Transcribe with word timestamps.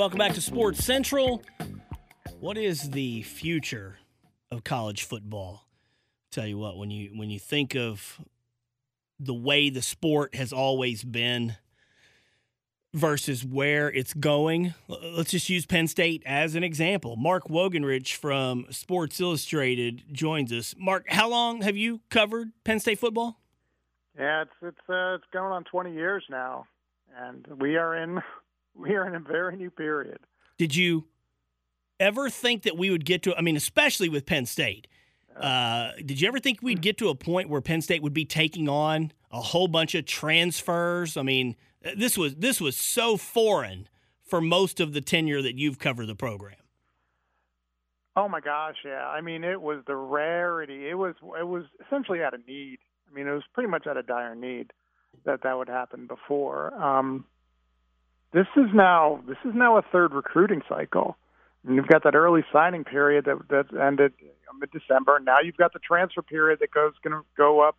welcome 0.00 0.16
back 0.16 0.32
to 0.32 0.40
Sports 0.40 0.82
Central. 0.82 1.42
What 2.38 2.56
is 2.56 2.88
the 2.88 3.20
future 3.20 3.98
of 4.50 4.64
college 4.64 5.02
football? 5.02 5.66
Tell 6.32 6.46
you 6.46 6.56
what, 6.56 6.78
when 6.78 6.90
you 6.90 7.10
when 7.14 7.28
you 7.28 7.38
think 7.38 7.76
of 7.76 8.18
the 9.18 9.34
way 9.34 9.68
the 9.68 9.82
sport 9.82 10.34
has 10.34 10.54
always 10.54 11.04
been 11.04 11.56
versus 12.94 13.44
where 13.44 13.92
it's 13.92 14.14
going, 14.14 14.72
let's 14.88 15.32
just 15.32 15.50
use 15.50 15.66
Penn 15.66 15.86
State 15.86 16.22
as 16.24 16.54
an 16.54 16.64
example. 16.64 17.16
Mark 17.16 17.48
Wogenrich 17.48 18.14
from 18.14 18.64
Sports 18.70 19.20
Illustrated 19.20 20.04
joins 20.12 20.50
us. 20.50 20.74
Mark, 20.78 21.10
how 21.10 21.28
long 21.28 21.60
have 21.60 21.76
you 21.76 22.00
covered 22.08 22.52
Penn 22.64 22.80
State 22.80 22.98
football? 22.98 23.38
Yeah, 24.18 24.44
it's 24.44 24.50
it's 24.62 24.88
uh, 24.88 25.16
it's 25.16 25.24
going 25.30 25.52
on 25.52 25.64
20 25.64 25.92
years 25.92 26.24
now, 26.30 26.64
and 27.18 27.46
we 27.60 27.76
are 27.76 27.94
in 27.94 28.22
we 28.74 28.94
are 28.94 29.06
in 29.06 29.14
a 29.14 29.20
very 29.20 29.56
new 29.56 29.70
period. 29.70 30.18
Did 30.58 30.74
you 30.74 31.06
ever 31.98 32.30
think 32.30 32.62
that 32.62 32.76
we 32.76 32.90
would 32.90 33.04
get 33.04 33.22
to? 33.24 33.36
I 33.36 33.40
mean, 33.40 33.56
especially 33.56 34.08
with 34.08 34.26
Penn 34.26 34.46
State. 34.46 34.86
Uh, 35.36 35.92
did 36.04 36.20
you 36.20 36.28
ever 36.28 36.38
think 36.38 36.60
we'd 36.60 36.82
get 36.82 36.98
to 36.98 37.08
a 37.08 37.14
point 37.14 37.48
where 37.48 37.60
Penn 37.60 37.80
State 37.80 38.02
would 38.02 38.12
be 38.12 38.24
taking 38.24 38.68
on 38.68 39.12
a 39.30 39.40
whole 39.40 39.68
bunch 39.68 39.94
of 39.94 40.04
transfers? 40.04 41.16
I 41.16 41.22
mean, 41.22 41.56
this 41.96 42.18
was 42.18 42.36
this 42.36 42.60
was 42.60 42.76
so 42.76 43.16
foreign 43.16 43.88
for 44.22 44.40
most 44.40 44.80
of 44.80 44.92
the 44.92 45.00
tenure 45.00 45.42
that 45.42 45.56
you've 45.56 45.78
covered 45.78 46.06
the 46.06 46.14
program. 46.14 46.56
Oh 48.16 48.28
my 48.28 48.40
gosh, 48.40 48.76
yeah. 48.84 49.06
I 49.06 49.20
mean, 49.20 49.44
it 49.44 49.60
was 49.60 49.82
the 49.86 49.96
rarity. 49.96 50.88
It 50.88 50.94
was 50.94 51.14
it 51.38 51.46
was 51.46 51.64
essentially 51.86 52.22
out 52.22 52.34
of 52.34 52.46
need. 52.46 52.78
I 53.10 53.14
mean, 53.14 53.26
it 53.26 53.32
was 53.32 53.44
pretty 53.54 53.68
much 53.68 53.86
out 53.86 53.96
of 53.96 54.06
dire 54.06 54.34
need 54.34 54.72
that 55.24 55.42
that 55.42 55.56
would 55.56 55.68
happen 55.68 56.06
before. 56.06 56.74
Um, 56.74 57.24
this 58.32 58.46
is 58.56 58.66
now 58.74 59.20
this 59.26 59.38
is 59.44 59.52
now 59.54 59.76
a 59.76 59.82
third 59.82 60.12
recruiting 60.12 60.62
cycle. 60.68 61.16
And 61.66 61.76
you've 61.76 61.88
got 61.88 62.04
that 62.04 62.14
early 62.14 62.42
signing 62.52 62.84
period 62.84 63.26
that 63.26 63.38
that 63.48 63.78
ended 63.78 64.12
mid 64.58 64.70
December. 64.70 65.18
Now 65.20 65.38
you've 65.42 65.56
got 65.56 65.72
the 65.72 65.78
transfer 65.78 66.22
period 66.22 66.60
that 66.60 66.70
goes 66.70 66.92
going 67.02 67.20
to 67.20 67.26
go 67.36 67.60
up 67.60 67.78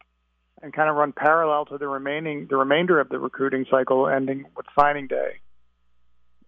and 0.62 0.74
kind 0.74 0.90
of 0.90 0.96
run 0.96 1.14
parallel 1.14 1.66
to 1.66 1.78
the 1.78 1.88
remaining 1.88 2.48
the 2.50 2.58
remainder 2.58 3.00
of 3.00 3.10
the 3.10 3.20
recruiting 3.20 3.66
cycle, 3.70 4.08
ending 4.08 4.46
with 4.56 4.66
signing 4.78 5.08
day 5.08 5.40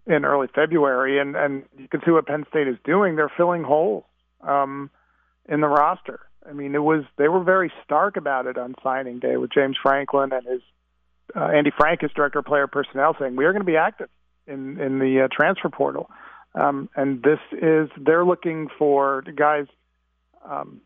in 0.06 0.26
early 0.26 0.48
February. 0.54 1.20
And 1.20 1.36
and 1.36 1.64
you 1.78 1.88
can 1.88 2.02
see 2.06 2.12
what 2.12 2.28
Penn 2.28 2.46
State 2.50 2.68
is 2.68 2.78
doing. 2.84 3.16
They're 3.16 3.32
filling 3.36 3.64
holes 3.64 4.04
um, 4.42 4.90
in 5.48 5.62
the 5.62 5.68
roster. 5.68 6.20
I 6.48 6.54
mean, 6.54 6.76
it 6.76 6.84
was 6.84 7.04
they 7.18 7.30
were 7.30 7.44
very 7.44 7.72
stark 7.86 8.18
about 8.18 8.48
it 8.48 8.58
on 8.58 8.76
signing 8.84 9.20
day 9.20 9.38
with 9.38 9.52
James 9.54 9.78
Franklin 9.82 10.32
and 10.34 10.46
his 10.46 10.62
uh, 11.36 11.46
Andy 11.46 11.72
Frank, 11.76 12.04
as 12.04 12.12
director 12.12 12.40
of 12.40 12.46
player 12.46 12.68
personnel, 12.68 13.16
saying 13.20 13.36
we 13.36 13.46
are 13.46 13.52
going 13.52 13.62
to 13.62 13.66
be 13.66 13.78
active 13.78 14.10
in 14.48 14.80
in 14.80 15.00
the 15.00 15.24
uh, 15.26 15.28
transfer 15.32 15.70
portal. 15.70 16.10
Um, 16.56 16.90
and 16.96 17.24
this 17.24 17.40
is 17.52 17.90
they're 18.00 18.26
looking 18.26 18.68
for 18.78 19.24
guys 19.36 19.66
um, 20.48 20.82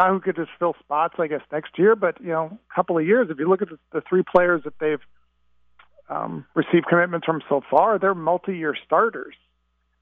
not 0.00 0.10
who 0.10 0.20
could 0.20 0.36
just 0.36 0.50
fill 0.58 0.74
spots, 0.80 1.14
I 1.18 1.26
guess, 1.26 1.42
next 1.52 1.78
year, 1.78 1.94
but 1.94 2.20
you 2.20 2.28
know, 2.28 2.58
a 2.70 2.74
couple 2.74 2.96
of 2.96 3.06
years. 3.06 3.28
If 3.30 3.38
you 3.38 3.48
look 3.48 3.60
at 3.60 3.68
the, 3.68 3.78
the 3.92 4.02
three 4.08 4.22
players 4.22 4.62
that 4.64 4.74
they've 4.80 5.00
um, 6.08 6.46
received 6.54 6.86
commitments 6.86 7.26
from 7.26 7.42
so 7.48 7.60
far, 7.70 7.98
they're 7.98 8.14
multi-year 8.14 8.74
starters, 8.86 9.34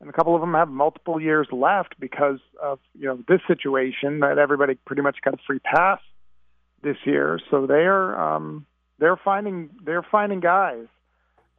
and 0.01 0.09
a 0.09 0.13
couple 0.13 0.35
of 0.35 0.41
them 0.41 0.55
have 0.55 0.69
multiple 0.69 1.21
years 1.21 1.49
left 1.51 1.99
because 1.99 2.39
of 2.63 2.79
you 2.95 3.07
know 3.07 3.19
this 3.29 3.41
situation 3.49 4.21
that 4.21 4.39
everybody 4.39 4.75
pretty 4.87 5.03
much 5.03 5.17
got 5.25 5.35
a 5.35 5.39
free 5.47 5.59
pass 5.59 6.01
this 6.83 6.97
year. 7.05 7.41
So 7.51 7.67
they 7.67 7.85
are 7.87 8.37
um, 8.37 8.67
they're 8.99 9.17
finding 9.17 9.71
they're 9.85 10.03
finding 10.03 10.41
guys. 10.41 10.87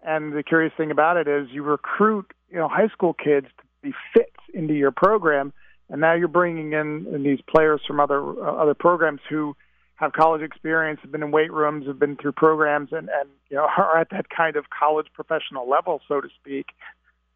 And 0.01 0.33
the 0.33 0.43
curious 0.43 0.73
thing 0.77 0.91
about 0.91 1.17
it 1.17 1.27
is 1.27 1.49
you 1.51 1.63
recruit, 1.63 2.31
you 2.49 2.57
know, 2.57 2.69
high 2.69 2.87
school 2.87 3.13
kids 3.13 3.47
to 3.57 3.63
be 3.81 3.93
fit 4.13 4.31
into 4.53 4.73
your 4.73 4.91
program, 4.91 5.51
and 5.89 5.99
now 5.99 6.13
you're 6.13 6.29
bringing 6.29 6.71
in, 6.73 7.21
these 7.23 7.39
players 7.53 7.81
from 7.85 7.99
other 7.99 8.21
uh, 8.21 8.55
other 8.55 8.73
programs 8.73 9.21
who 9.29 9.55
have 9.95 10.13
college 10.13 10.41
experience, 10.41 10.99
have 11.01 11.11
been 11.11 11.23
in 11.23 11.31
weight 11.31 11.51
rooms, 11.51 11.85
have 11.87 11.99
been 11.99 12.15
through 12.15 12.31
programs, 12.31 12.89
and 12.91 13.09
and 13.09 13.29
you 13.49 13.57
know 13.57 13.67
are 13.77 13.97
at 13.97 14.09
that 14.11 14.29
kind 14.29 14.55
of 14.55 14.65
college 14.69 15.07
professional 15.13 15.69
level, 15.69 16.01
so 16.07 16.21
to 16.21 16.29
speak. 16.39 16.67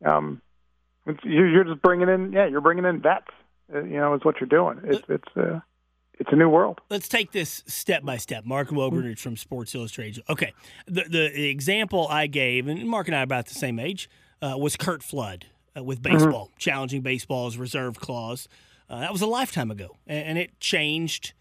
Um, 0.05 0.41
you're 1.23 1.65
just 1.65 1.81
bringing 1.81 2.07
in, 2.07 2.31
yeah, 2.31 2.45
you're 2.45 2.61
bringing 2.61 2.85
in 2.85 3.01
vets. 3.01 3.27
Uh, 3.73 3.83
you 3.83 3.97
know, 3.97 4.13
is 4.13 4.23
what 4.23 4.39
you're 4.39 4.47
doing. 4.47 4.79
It's 4.85 5.03
it's. 5.09 5.37
Uh, 5.37 5.59
it's 6.19 6.31
a 6.31 6.35
new 6.35 6.49
world. 6.49 6.79
Let's 6.89 7.07
take 7.07 7.31
this 7.31 7.63
step 7.67 8.03
by 8.03 8.17
step. 8.17 8.45
Mark 8.45 8.69
Wogenrich 8.69 9.19
from 9.19 9.37
Sports 9.37 9.73
Illustrated. 9.75 10.23
Okay, 10.29 10.53
the, 10.85 11.03
the 11.09 11.49
example 11.49 12.07
I 12.09 12.27
gave, 12.27 12.67
and 12.67 12.87
Mark 12.87 13.07
and 13.07 13.15
I 13.15 13.21
are 13.21 13.23
about 13.23 13.47
the 13.47 13.55
same 13.55 13.79
age, 13.79 14.09
uh, 14.41 14.55
was 14.57 14.75
Curt 14.75 15.03
Flood 15.03 15.45
uh, 15.75 15.83
with 15.83 16.01
mm-hmm. 16.01 16.17
baseball, 16.17 16.47
mm-hmm. 16.47 16.57
challenging 16.57 17.01
baseball's 17.01 17.57
reserve 17.57 17.99
clause. 17.99 18.47
Uh, 18.89 18.99
that 18.99 19.11
was 19.11 19.21
a 19.21 19.27
lifetime 19.27 19.71
ago, 19.71 19.97
and, 20.05 20.27
and, 20.27 20.37
it 20.37 20.59
changed. 20.59 21.33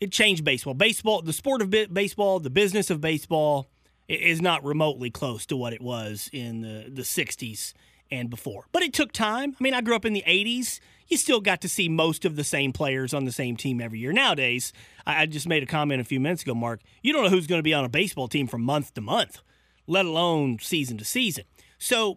It 0.00 0.10
changed 0.12 0.44
baseball. 0.44 0.74
Baseball, 0.74 1.22
the 1.22 1.32
sport 1.32 1.60
of 1.60 1.70
baseball, 1.92 2.40
the 2.40 2.50
business 2.50 2.90
of 2.90 3.00
baseball, 3.00 3.68
is 4.08 4.40
not 4.40 4.64
remotely 4.64 5.10
close 5.10 5.46
to 5.46 5.56
what 5.56 5.72
it 5.72 5.80
was 5.80 6.30
in 6.32 6.60
the 6.60 6.90
the 6.90 7.02
'60s 7.02 7.72
and 8.10 8.30
before. 8.30 8.66
But 8.72 8.82
it 8.82 8.92
took 8.92 9.12
time. 9.12 9.56
I 9.58 9.62
mean, 9.62 9.74
I 9.74 9.80
grew 9.80 9.96
up 9.96 10.04
in 10.04 10.12
the 10.12 10.24
'80s 10.26 10.80
you 11.08 11.16
still 11.16 11.40
got 11.40 11.60
to 11.60 11.68
see 11.68 11.88
most 11.88 12.24
of 12.24 12.36
the 12.36 12.44
same 12.44 12.72
players 12.72 13.12
on 13.12 13.24
the 13.24 13.32
same 13.32 13.56
team 13.56 13.80
every 13.80 13.98
year. 13.98 14.12
Nowadays, 14.12 14.72
I 15.06 15.26
just 15.26 15.46
made 15.46 15.62
a 15.62 15.66
comment 15.66 16.00
a 16.00 16.04
few 16.04 16.20
minutes 16.20 16.42
ago, 16.42 16.54
Mark. 16.54 16.80
You 17.02 17.12
don't 17.12 17.24
know 17.24 17.30
who's 17.30 17.46
going 17.46 17.58
to 17.58 17.64
be 17.64 17.74
on 17.74 17.84
a 17.84 17.88
baseball 17.88 18.28
team 18.28 18.46
from 18.46 18.62
month 18.62 18.94
to 18.94 19.00
month, 19.00 19.42
let 19.86 20.06
alone 20.06 20.58
season 20.60 20.98
to 20.98 21.04
season. 21.04 21.44
So 21.78 22.16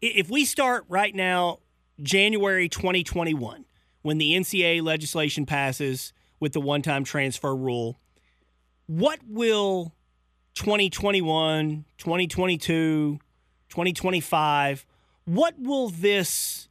if 0.00 0.30
we 0.30 0.44
start 0.44 0.84
right 0.88 1.14
now, 1.14 1.58
January 2.00 2.68
2021, 2.68 3.66
when 4.00 4.18
the 4.18 4.32
NCAA 4.32 4.82
legislation 4.82 5.46
passes 5.46 6.12
with 6.40 6.52
the 6.52 6.60
one 6.60 6.82
time 6.82 7.04
transfer 7.04 7.54
rule, 7.54 8.00
what 8.86 9.20
will 9.28 9.94
2021, 10.54 11.84
2022, 11.98 13.18
2025, 13.68 14.86
what 15.24 15.54
will 15.58 15.88
this 15.88 16.68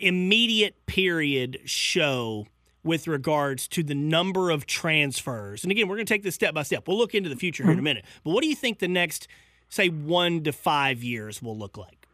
immediate 0.00 0.86
period 0.86 1.60
show 1.64 2.46
with 2.82 3.06
regards 3.06 3.68
to 3.68 3.82
the 3.82 3.94
number 3.94 4.50
of 4.50 4.66
transfers? 4.66 5.62
And 5.62 5.70
again, 5.70 5.88
we're 5.88 5.96
going 5.96 6.06
to 6.06 6.12
take 6.12 6.22
this 6.22 6.34
step 6.34 6.54
by 6.54 6.62
step. 6.62 6.88
We'll 6.88 6.98
look 6.98 7.14
into 7.14 7.28
the 7.28 7.36
future 7.36 7.64
here 7.64 7.72
in 7.72 7.78
a 7.78 7.80
mm-hmm. 7.80 7.84
minute. 7.84 8.04
But 8.24 8.30
what 8.32 8.42
do 8.42 8.48
you 8.48 8.56
think 8.56 8.78
the 8.78 8.88
next, 8.88 9.28
say, 9.68 9.88
one 9.88 10.42
to 10.44 10.52
five 10.52 11.02
years 11.02 11.42
will 11.42 11.56
look 11.56 11.76
like? 11.76 12.06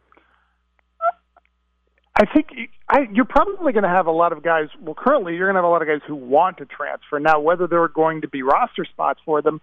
I 2.19 2.25
think 2.25 2.47
I, 2.89 3.01
you're 3.13 3.25
probably 3.25 3.73
going 3.73 3.83
to 3.83 3.89
have 3.89 4.07
a 4.07 4.11
lot 4.11 4.31
of 4.31 4.41
guys. 4.41 4.69
Well, 4.81 4.95
currently, 4.95 5.35
you're 5.35 5.45
going 5.45 5.53
to 5.55 5.59
have 5.59 5.69
a 5.69 5.71
lot 5.71 5.83
of 5.83 5.87
guys 5.87 6.01
who 6.07 6.15
want 6.15 6.57
to 6.57 6.65
transfer. 6.65 7.19
Now, 7.19 7.39
whether 7.39 7.67
there 7.67 7.83
are 7.83 7.89
going 7.89 8.21
to 8.21 8.27
be 8.27 8.41
roster 8.41 8.85
spots 8.85 9.19
for 9.23 9.43
them, 9.43 9.61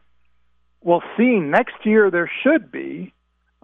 we'll 0.80 1.02
see. 1.16 1.40
Next 1.40 1.74
year, 1.82 2.12
there 2.12 2.30
should 2.44 2.70
be 2.70 3.12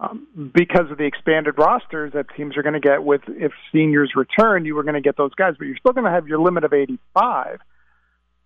um, 0.01 0.51
because 0.53 0.89
of 0.89 0.97
the 0.97 1.03
expanded 1.03 1.53
rosters 1.59 2.13
that 2.13 2.25
teams 2.35 2.57
are 2.57 2.63
going 2.63 2.73
to 2.73 2.79
get 2.79 3.03
with 3.03 3.21
if 3.27 3.51
seniors 3.71 4.13
return, 4.15 4.65
you 4.65 4.73
were 4.73 4.81
going 4.81 4.95
to 4.95 5.01
get 5.01 5.15
those 5.15 5.33
guys, 5.35 5.53
but 5.59 5.65
you're 5.65 5.77
still 5.77 5.93
going 5.93 6.05
to 6.05 6.11
have 6.11 6.27
your 6.27 6.39
limit 6.39 6.63
of 6.63 6.73
85. 6.73 7.59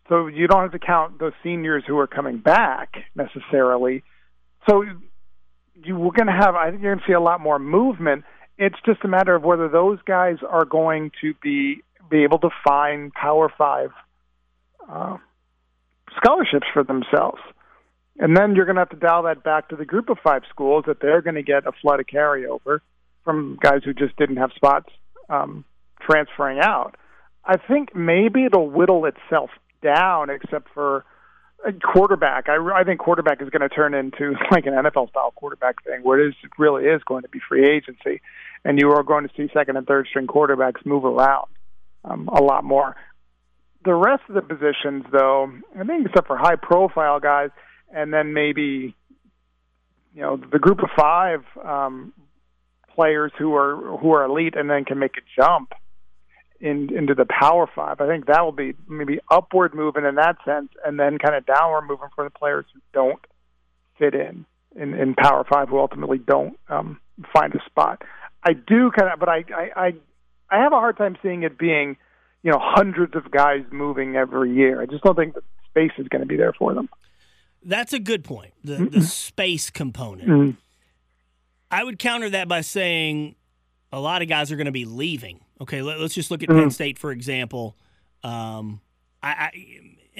So 0.09 0.27
you 0.27 0.47
don't 0.47 0.63
have 0.63 0.73
to 0.73 0.79
count 0.79 1.17
those 1.17 1.31
seniors 1.43 1.83
who 1.87 1.97
are 1.97 2.07
coming 2.07 2.39
back 2.39 2.95
necessarily. 3.15 4.03
So 4.69 4.83
you 5.81 5.95
we're 5.95 6.11
going 6.11 6.27
to 6.27 6.33
have, 6.33 6.55
I 6.55 6.71
think 6.71 6.81
you're 6.81 6.93
going 6.93 7.05
to 7.05 7.07
see 7.07 7.13
a 7.13 7.21
lot 7.21 7.39
more 7.39 7.57
movement. 7.57 8.25
It's 8.57 8.77
just 8.85 8.99
a 9.03 9.07
matter 9.07 9.33
of 9.33 9.43
whether 9.43 9.69
those 9.69 9.99
guys 10.05 10.37
are 10.47 10.65
going 10.65 11.11
to 11.21 11.33
be 11.41 11.81
be 12.09 12.23
able 12.23 12.39
to 12.39 12.49
find 12.67 13.11
Power 13.13 13.51
Five 13.57 13.91
uh, 14.89 15.17
scholarships 16.17 16.67
for 16.73 16.83
themselves. 16.83 17.41
And 18.17 18.35
then 18.35 18.55
you're 18.55 18.65
going 18.65 18.75
to 18.75 18.81
have 18.81 18.89
to 18.89 18.95
dial 18.95 19.23
that 19.23 19.43
back 19.43 19.69
to 19.69 19.75
the 19.75 19.85
group 19.85 20.09
of 20.09 20.17
five 20.23 20.43
schools 20.49 20.85
that 20.87 21.01
they're 21.01 21.21
going 21.21 21.35
to 21.35 21.43
get 21.43 21.67
a 21.67 21.71
flood 21.81 21.99
of 21.99 22.05
carryover 22.05 22.79
from 23.23 23.57
guys 23.61 23.81
who 23.83 23.93
just 23.93 24.15
didn't 24.15 24.37
have 24.37 24.51
spots 24.55 24.89
um, 25.29 25.65
transferring 26.01 26.59
out. 26.59 26.95
I 27.43 27.57
think 27.57 27.95
maybe 27.95 28.45
it'll 28.45 28.69
whittle 28.69 29.05
itself 29.05 29.49
down, 29.81 30.29
except 30.29 30.69
for 30.73 31.05
a 31.65 31.73
quarterback. 31.73 32.47
I, 32.47 32.57
I 32.73 32.83
think 32.83 32.99
quarterback 32.99 33.41
is 33.41 33.49
going 33.49 33.67
to 33.67 33.69
turn 33.69 33.93
into 33.93 34.35
like 34.51 34.65
an 34.65 34.73
NFL 34.73 35.09
style 35.09 35.33
quarterback 35.35 35.83
thing, 35.83 36.01
where 36.03 36.19
it, 36.19 36.29
is, 36.29 36.35
it 36.43 36.51
really 36.57 36.85
is 36.85 37.01
going 37.03 37.23
to 37.23 37.29
be 37.29 37.39
free 37.47 37.67
agency, 37.67 38.21
and 38.63 38.79
you 38.79 38.91
are 38.91 39.03
going 39.03 39.27
to 39.27 39.33
see 39.35 39.49
second 39.53 39.77
and 39.77 39.85
third 39.85 40.07
string 40.07 40.27
quarterbacks 40.27 40.85
move 40.85 41.05
around 41.05 41.47
um, 42.03 42.27
a 42.29 42.41
lot 42.41 42.63
more. 42.63 42.95
The 43.83 43.93
rest 43.93 44.23
of 44.29 44.35
the 44.35 44.41
positions, 44.41 45.05
though, 45.11 45.51
I 45.79 45.83
think 45.83 46.07
except 46.07 46.27
for 46.27 46.37
high 46.37 46.55
profile 46.55 47.19
guys, 47.19 47.51
and 47.95 48.13
then 48.13 48.33
maybe 48.33 48.93
you 50.13 50.21
know 50.21 50.37
the 50.37 50.59
group 50.59 50.79
of 50.79 50.89
five 50.95 51.43
um, 51.63 52.13
players 52.93 53.31
who 53.39 53.55
are 53.55 53.97
who 53.97 54.11
are 54.11 54.25
elite 54.25 54.55
and 54.55 54.69
then 54.69 54.85
can 54.85 54.99
make 54.99 55.17
a 55.17 55.41
jump 55.41 55.71
in, 56.59 56.95
into 56.95 57.15
the 57.15 57.25
power 57.25 57.67
five. 57.73 58.01
I 58.01 58.07
think 58.07 58.27
that 58.27 58.43
will 58.43 58.51
be 58.51 58.73
maybe 58.87 59.19
upward 59.31 59.73
moving 59.73 60.05
in 60.05 60.15
that 60.15 60.37
sense, 60.45 60.69
and 60.85 60.99
then 60.99 61.17
kind 61.17 61.35
of 61.35 61.45
downward 61.45 61.83
moving 61.87 62.09
for 62.13 62.23
the 62.23 62.29
players 62.29 62.65
who 62.73 62.81
don't 62.93 63.19
fit 63.97 64.13
in 64.13 64.45
in, 64.75 64.93
in 64.93 65.15
power 65.15 65.45
five, 65.49 65.69
who 65.69 65.79
ultimately 65.79 66.17
don't 66.17 66.59
um, 66.67 66.99
find 67.33 67.55
a 67.55 67.63
spot. 67.65 68.01
I 68.43 68.53
do 68.53 68.91
kind 68.91 69.11
of, 69.11 69.19
but 69.19 69.29
I, 69.29 69.43
I, 69.55 69.69
I, 69.75 69.93
I 70.49 70.63
have 70.63 70.73
a 70.73 70.75
hard 70.75 70.97
time 70.97 71.17
seeing 71.23 71.43
it 71.43 71.57
being, 71.57 71.97
you 72.43 72.51
know, 72.51 72.59
hundreds 72.61 73.15
of 73.15 73.31
guys 73.31 73.63
moving 73.71 74.15
every 74.15 74.53
year. 74.53 74.81
I 74.81 74.85
just 74.85 75.03
don't 75.03 75.15
think 75.15 75.33
the 75.33 75.41
space 75.69 75.93
is 75.97 76.07
going 76.09 76.21
to 76.21 76.27
be 76.27 76.35
there 76.35 76.53
for 76.53 76.73
them. 76.73 76.89
That's 77.65 77.93
a 77.93 77.99
good 77.99 78.23
point. 78.23 78.53
The 78.63 78.87
the 78.91 79.01
space 79.01 79.69
component. 79.69 80.29
Mm-hmm. 80.29 80.51
I 81.71 81.83
would 81.83 81.99
counter 81.99 82.29
that 82.29 82.47
by 82.47 82.61
saying 82.61 83.35
a 83.91 83.99
lot 83.99 84.21
of 84.21 84.27
guys 84.27 84.51
are 84.51 84.55
going 84.55 84.65
to 84.65 84.71
be 84.71 84.85
leaving. 84.85 85.41
Okay, 85.59 85.81
let, 85.81 85.99
us 85.99 86.13
just 86.13 86.29
look 86.31 86.43
at 86.43 86.49
Mm-hmm. 86.49 86.59
Penn 86.59 86.71
State 86.71 86.99
for 86.99 87.11
example. 87.11 87.75
Um, 88.23 88.81
I, 89.23 89.29
I 89.29 89.51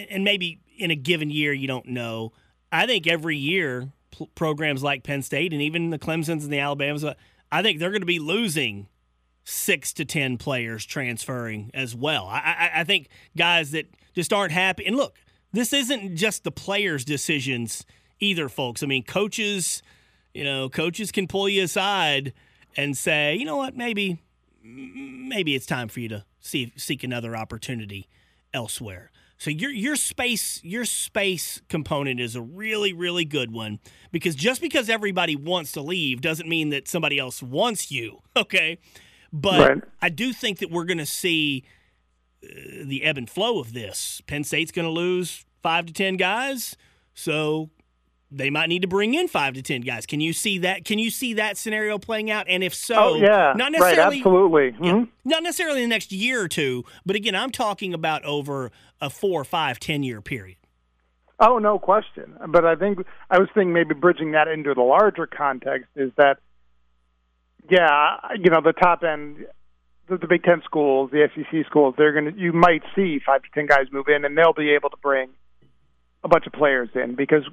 and 0.10 0.24
maybe 0.24 0.60
in 0.78 0.92
a 0.92 0.96
given 0.96 1.30
year 1.30 1.54
you 1.54 1.68
don't 1.68 1.88
know. 1.88 2.34
I 2.72 2.88
think 2.88 3.08
every 3.08 3.38
year 3.38 3.92
programs 4.34 4.82
like 4.82 5.04
Penn 5.04 5.22
State 5.22 5.54
and 5.54 5.62
even 5.62 5.92
the 5.92 6.00
Clemson's 6.00 6.44
and 6.44 6.52
the 6.52 6.60
Alabamas, 6.60 7.04
uh, 7.04 7.14
I 7.52 7.62
think 7.62 7.80
they're 7.80 7.92
going 7.92 8.02
to 8.02 8.06
be 8.08 8.20
losing 8.20 8.88
six 9.44 9.94
to 9.94 10.06
ten 10.06 10.38
players 10.38 10.86
transferring 10.86 11.70
as 11.74 11.96
well. 11.96 12.26
I, 12.26 12.40
I, 12.74 12.82
I 12.82 12.84
think 12.84 13.10
guys 13.38 13.72
that 13.72 13.86
just 14.16 14.34
aren't 14.34 14.52
happy. 14.52 14.86
And 14.86 14.96
look, 14.96 15.16
this 15.56 15.74
isn't 15.74 16.16
just 16.16 16.44
the 16.44 16.52
players' 16.52 17.06
decisions 17.06 17.86
either, 18.19 18.50
folks. 18.50 18.84
I 18.84 18.86
mean, 18.86 19.04
coaches, 19.04 19.81
you 20.34 20.44
know, 20.44 20.69
coaches 20.69 21.12
can 21.12 21.28
pull 21.28 21.50
you 21.50 21.63
aside 21.63 22.34
and 22.78 22.98
say, 22.98 23.36
you 23.36 23.46
know 23.46 23.57
what, 23.57 23.75
maybe, 23.75 24.22
maybe 24.63 25.56
it's 25.56 25.66
time 25.66 25.88
for 25.88 26.00
you 26.00 26.10
to 26.10 26.25
see 26.40 26.74
seek 26.75 27.04
another 27.04 27.36
opportunity 27.36 28.07
elsewhere. 28.54 29.12
So 29.38 29.50
your 29.50 29.72
your 29.72 29.96
space 29.98 30.63
your 30.63 30.86
space 30.86 31.62
component 31.68 32.19
is 32.22 32.36
a 32.36 32.42
really 32.42 32.94
really 32.94 33.25
good 33.25 33.51
one 33.51 33.80
because 34.12 34.34
just 34.34 34.62
because 34.62 34.90
everybody 34.90 35.36
wants 35.36 35.74
to 35.74 35.81
leave 35.81 36.22
doesn't 36.22 36.48
mean 36.48 36.69
that 36.69 36.88
somebody 36.88 37.19
else 37.19 37.44
wants 37.44 37.92
you. 37.92 38.22
Okay, 38.38 38.80
but 39.31 39.60
Right. 39.60 39.84
I 40.01 40.10
do 40.10 40.34
think 40.34 40.60
that 40.60 40.69
we're 40.69 40.84
going 40.84 40.98
to 40.98 41.06
see 41.06 41.63
the 42.84 43.04
ebb 43.04 43.18
and 43.18 43.30
flow 43.30 43.60
of 43.60 43.74
this. 43.74 44.22
Penn 44.28 44.44
State's 44.44 44.72
going 44.72 44.86
to 44.86 44.92
lose 44.92 45.46
five 45.64 45.86
to 45.88 45.94
ten 45.94 46.16
guys, 46.18 46.76
so 47.14 47.70
they 48.32 48.50
might 48.50 48.68
need 48.70 48.82
to 48.82 48.88
bring 48.88 49.14
in 49.14 49.28
five 49.28 49.54
to 49.54 49.62
ten 49.62 49.82
guys. 49.82 50.06
Can 50.06 50.20
you 50.20 50.34
see 50.34 50.58
that? 50.60 50.84
Can 50.86 51.00
you 51.00 51.10
see 51.10 51.34
that 51.36 51.58
scenario 51.58 51.98
playing 51.98 52.30
out? 52.32 52.46
And 52.50 52.64
if 52.64 52.74
so, 52.74 52.96
oh 52.98 53.16
yeah, 53.16 53.54
not 53.56 53.66
right, 53.66 53.72
necessarily 53.72 54.18
absolutely. 54.18 54.66
yeah, 54.82 54.94
Mhm. 54.94 55.10
not 55.24 55.44
necessarily 55.44 55.84
in 55.84 55.90
the 55.90 55.94
next 55.94 56.12
year 56.12 56.42
or 56.42 56.48
two, 56.48 56.84
but 57.06 57.16
again, 57.16 57.36
I'm 57.36 57.52
talking 57.52 57.94
about 57.94 58.24
over 58.26 58.72
a 59.02 59.10
four, 59.10 59.44
five, 59.44 59.80
ten 59.80 60.04
year 60.04 60.22
period. 60.22 60.58
Oh, 61.38 61.60
no 61.60 61.78
question. 61.78 62.34
But 62.48 62.66
I 62.66 62.76
think 62.76 63.00
I 63.30 63.40
was 63.40 63.50
thinking 63.54 63.74
maybe 63.74 63.94
bridging 63.94 64.32
that 64.32 64.48
into 64.48 64.74
the 64.74 64.82
larger 64.82 65.28
context 65.28 65.90
is 65.96 66.12
that, 66.16 66.38
yeah, 67.70 68.18
you 68.40 68.50
know, 68.50 68.62
the 68.62 68.72
top 68.74 69.04
end, 69.04 69.46
the, 70.10 70.18
the 70.18 70.28
Big 70.28 70.44
Ten 70.44 70.62
schools, 70.63 71.12
the 71.12 71.28
SEC 71.34 71.66
schools, 71.66 71.96
they're 71.98 72.13
going 72.13 72.34
to, 72.34 72.40
you 72.40 72.54
might 72.54 72.84
see 72.96 73.19
five 73.25 73.42
to 73.44 73.50
ten 73.54 73.66
guys 73.66 73.88
move 73.92 74.07
in, 74.07 74.25
and 74.25 74.38
they'll 74.38 74.54
be 74.54 74.72
able 74.72 74.90
to 74.90 74.98
bring 74.98 75.30
a 76.24 76.28
bunch 76.28 76.46
of 76.48 76.54
players 76.54 76.90
in 76.96 77.16
because 77.16 77.44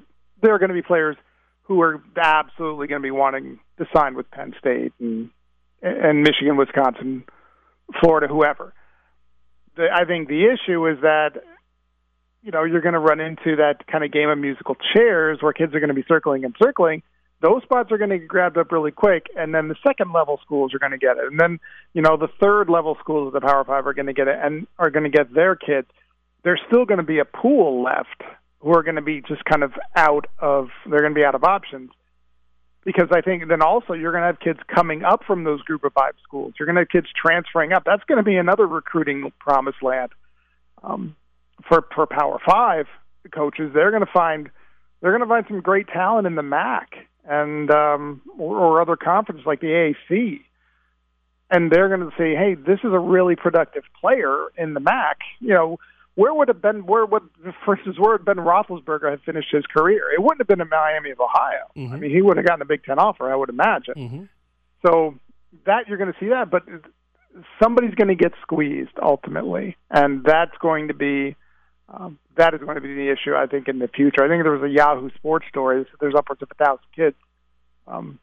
there 0.41 0.53
are 0.53 0.59
going 0.59 0.69
to 0.69 0.75
be 0.75 0.81
players 0.81 1.15
who 1.63 1.81
are 1.81 2.03
absolutely 2.17 2.87
going 2.87 3.01
to 3.01 3.05
be 3.05 3.11
wanting 3.11 3.59
to 3.77 3.85
sign 3.95 4.15
with 4.15 4.29
Penn 4.31 4.53
State 4.59 4.93
and 4.99 5.29
and 5.81 6.23
Michigan, 6.23 6.55
Wisconsin, 6.55 7.25
Florida, 7.99 8.27
whoever. 8.27 8.73
The, 9.75 9.87
I 9.93 10.05
think 10.05 10.29
the 10.29 10.45
issue 10.45 10.87
is 10.87 11.01
that 11.01 11.41
you 12.43 12.51
know, 12.51 12.65
you're 12.65 12.81
going 12.81 12.93
to 12.93 12.99
run 12.99 13.21
into 13.21 13.55
that 13.55 13.87
kind 13.89 14.03
of 14.03 14.11
game 14.11 14.29
of 14.29 14.37
musical 14.37 14.75
chairs 14.93 15.39
where 15.41 15.53
kids 15.53 15.73
are 15.73 15.79
going 15.79 15.87
to 15.87 15.95
be 15.95 16.03
circling 16.07 16.43
and 16.43 16.53
circling. 16.61 17.01
Those 17.43 17.61
spots 17.63 17.91
are 17.91 17.97
going 17.97 18.09
to 18.09 18.19
get 18.19 18.29
grabbed 18.29 18.57
up 18.57 18.71
really 18.71 18.91
quick, 18.91 19.25
and 19.35 19.53
then 19.53 19.67
the 19.67 19.75
second 19.85 20.13
level 20.13 20.39
schools 20.41 20.73
are 20.73 20.79
going 20.79 20.93
to 20.93 20.97
get 20.97 21.17
it, 21.17 21.25
and 21.25 21.37
then 21.37 21.59
you 21.93 22.01
know 22.01 22.15
the 22.15 22.29
third 22.39 22.69
level 22.69 22.95
schools 23.01 23.27
of 23.27 23.33
the 23.33 23.45
Power 23.45 23.65
Five 23.65 23.85
are 23.85 23.93
going 23.93 24.05
to 24.05 24.13
get 24.13 24.29
it, 24.29 24.37
and 24.41 24.65
are 24.79 24.89
going 24.89 25.03
to 25.03 25.09
get 25.09 25.33
their 25.33 25.53
kids. 25.53 25.87
There's 26.43 26.61
still 26.67 26.85
going 26.85 26.99
to 26.99 27.05
be 27.05 27.19
a 27.19 27.25
pool 27.25 27.83
left 27.83 28.23
who 28.61 28.73
are 28.73 28.81
going 28.81 28.95
to 28.95 29.01
be 29.01 29.21
just 29.27 29.43
kind 29.43 29.61
of 29.61 29.73
out 29.93 30.25
of. 30.39 30.69
They're 30.89 31.01
going 31.01 31.13
to 31.13 31.19
be 31.19 31.25
out 31.25 31.35
of 31.35 31.43
options 31.43 31.91
because 32.85 33.09
I 33.11 33.19
think 33.19 33.49
then 33.49 33.61
also 33.61 33.91
you're 33.91 34.13
going 34.13 34.21
to 34.21 34.27
have 34.27 34.39
kids 34.39 34.59
coming 34.73 35.03
up 35.03 35.25
from 35.27 35.43
those 35.43 35.61
group 35.63 35.83
of 35.83 35.91
five 35.91 36.13
schools. 36.23 36.53
You're 36.57 36.65
going 36.65 36.77
to 36.77 36.83
have 36.83 36.89
kids 36.89 37.07
transferring 37.13 37.73
up. 37.73 37.83
That's 37.85 38.05
going 38.05 38.19
to 38.19 38.23
be 38.23 38.37
another 38.37 38.65
recruiting 38.65 39.33
promised 39.39 39.83
land. 39.83 40.11
Um, 40.81 41.17
for 41.67 41.85
for 41.93 42.07
Power 42.07 42.39
Five 42.45 42.85
coaches, 43.31 43.71
they're 43.73 43.91
going 43.91 44.05
to 44.05 44.11
find 44.13 44.49
they're 45.01 45.11
going 45.11 45.27
to 45.27 45.27
find 45.27 45.45
some 45.49 45.59
great 45.59 45.89
talent 45.89 46.25
in 46.25 46.35
the 46.35 46.41
MAC 46.41 47.05
and 47.25 47.71
um, 47.71 48.21
or, 48.37 48.57
or 48.57 48.81
other 48.81 48.95
conferences 48.95 49.45
like 49.45 49.61
the 49.61 49.67
AAC, 50.11 50.41
and 51.49 51.71
they're 51.71 51.89
going 51.89 52.09
to 52.09 52.15
say, 52.17 52.35
"Hey, 52.35 52.55
this 52.55 52.79
is 52.83 52.91
a 52.91 52.99
really 52.99 53.35
productive 53.35 53.83
player 53.99 54.47
in 54.57 54.73
the 54.73 54.79
MAC." 54.79 55.19
You 55.39 55.49
know, 55.49 55.79
where 56.15 56.33
would 56.33 56.47
have 56.47 56.61
been 56.61 56.85
where 56.85 57.05
would 57.05 57.23
for 57.65 57.75
instance 57.75 57.97
where 57.99 58.13
would 58.13 58.25
Ben 58.25 58.37
Roethlisberger 58.37 59.11
have 59.11 59.21
finished 59.21 59.49
his 59.51 59.65
career? 59.65 60.11
It 60.13 60.21
wouldn't 60.21 60.39
have 60.39 60.47
been 60.47 60.61
in 60.61 60.69
Miami 60.69 61.11
of 61.11 61.19
Ohio. 61.19 61.71
I 61.93 61.97
mean, 61.97 62.11
he 62.11 62.21
would 62.21 62.37
have 62.37 62.45
gotten 62.45 62.61
a 62.61 62.65
Big 62.65 62.83
Ten 62.83 62.99
offer, 62.99 63.31
I 63.31 63.35
would 63.35 63.49
imagine. 63.49 63.93
Mm-hmm. 63.95 64.23
So 64.85 65.15
that 65.65 65.87
you're 65.87 65.97
going 65.97 66.11
to 66.11 66.19
see 66.19 66.29
that, 66.29 66.49
but 66.49 66.63
somebody's 67.61 67.95
going 67.95 68.09
to 68.09 68.15
get 68.15 68.33
squeezed 68.41 68.97
ultimately, 69.01 69.77
and 69.89 70.23
that's 70.23 70.55
going 70.59 70.89
to 70.89 70.93
be 70.93 71.35
um, 71.89 72.19
that 72.35 72.53
is 72.53 72.59
going 72.61 72.75
to 72.75 72.81
be 72.81 72.93
the 72.93 73.09
issue. 73.11 73.35
I 73.35 73.45
think 73.47 73.67
in 73.67 73.79
the 73.79 73.87
future. 73.87 74.23
I 74.23 74.27
think 74.27 74.43
there 74.43 74.51
was 74.51 74.63
a 74.63 74.73
Yahoo 74.73 75.09
Sports 75.15 75.45
story. 75.49 75.85
There's 75.99 76.15
upwards 76.15 76.41
of 76.41 76.49
a 76.51 76.55
thousand 76.63 76.85
kids 76.95 77.15
um, 77.87 78.19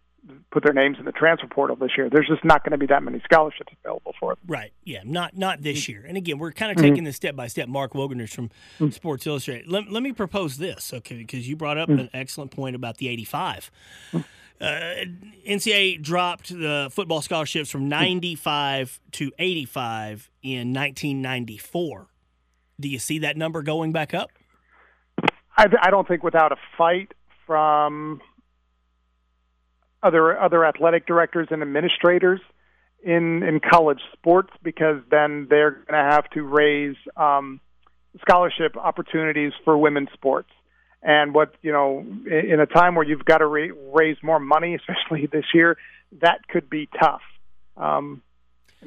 put 0.51 0.63
their 0.65 0.73
names 0.73 0.97
in 0.99 1.05
the 1.05 1.13
transfer 1.13 1.47
portal 1.47 1.77
this 1.77 1.93
year. 1.97 2.11
There's 2.11 2.27
just 2.29 2.45
not 2.45 2.63
going 2.65 2.73
to 2.73 2.79
be 2.79 2.87
that 2.87 3.03
many 3.03 3.21
scholarships 3.25 3.73
available 3.85 4.15
for 4.21 4.35
them. 4.35 4.45
Right. 4.47 4.73
Yeah. 4.85 5.01
Not 5.05 5.37
not 5.37 5.63
this 5.63 5.79
Mm-hmm. 5.83 5.93
year. 5.93 6.05
And 6.07 6.17
again, 6.17 6.39
we're 6.39 6.53
kind 6.53 6.71
of 6.73 6.77
taking 6.83 7.05
this 7.05 7.17
step 7.17 7.37
by 7.37 7.47
step. 7.47 7.69
Mark 7.69 7.93
Wogenrich 7.93 8.35
from 8.35 8.51
Mm. 8.79 8.93
Sports 8.93 9.27
Illustrated. 9.27 9.69
Let, 9.71 9.91
let 9.91 10.03
me 10.03 10.13
propose 10.13 10.59
this, 10.59 10.93
okay? 10.93 11.17
Because 11.17 11.49
you 11.49 11.57
brought 11.57 11.79
up 11.79 11.89
Mm. 11.89 12.01
an 12.01 12.11
excellent 12.13 12.51
point 12.51 12.77
about 12.77 12.99
the 12.99 13.09
85. 13.09 13.71
Uh, 14.15 14.25
NCAA 15.47 16.03
dropped 16.03 16.51
the 16.51 16.89
football 16.93 17.23
scholarships 17.23 17.71
from 17.71 17.89
95 17.89 19.01
to 19.13 19.33
85 19.39 20.31
in 20.43 20.75
1994. 20.75 22.09
Do 22.81 22.89
you 22.89 22.99
see 22.99 23.21
that 23.21 23.37
number 23.37 23.63
going 23.63 23.93
back 23.93 24.15
up? 24.15 24.31
I, 25.57 25.67
I 25.83 25.91
don't 25.91 26.09
think 26.09 26.23
without 26.23 26.53
a 26.53 26.57
fight 26.79 27.13
from 27.47 28.21
other 30.03 30.39
other 30.41 30.65
athletic 30.65 31.07
directors 31.07 31.49
and 31.51 31.63
administrators 31.63 32.41
in 33.03 33.43
in 33.43 33.61
college 33.61 34.01
sports, 34.13 34.51
because 34.63 35.03
then 35.11 35.47
they're 35.51 35.73
going 35.73 36.05
to 36.05 36.11
have 36.11 36.29
to 36.31 36.43
raise 36.43 36.97
um, 37.17 37.61
scholarship 38.21 38.77
opportunities 38.77 39.53
for 39.65 39.77
women's 39.77 40.11
sports. 40.13 40.51
And 41.03 41.35
what 41.35 41.55
you 41.63 41.73
know, 41.73 42.05
in 42.27 42.61
a 42.61 42.67
time 42.67 42.95
where 42.95 43.07
you've 43.07 43.25
got 43.25 43.39
to 43.39 43.47
ra- 43.47 43.75
raise 43.93 44.17
more 44.23 44.41
money, 44.41 44.75
especially 44.89 45.27
this 45.27 45.47
year, 45.55 45.77
that 46.21 46.47
could 46.49 46.71
be 46.71 46.89
tough. 46.99 47.23
Um, 47.77 48.23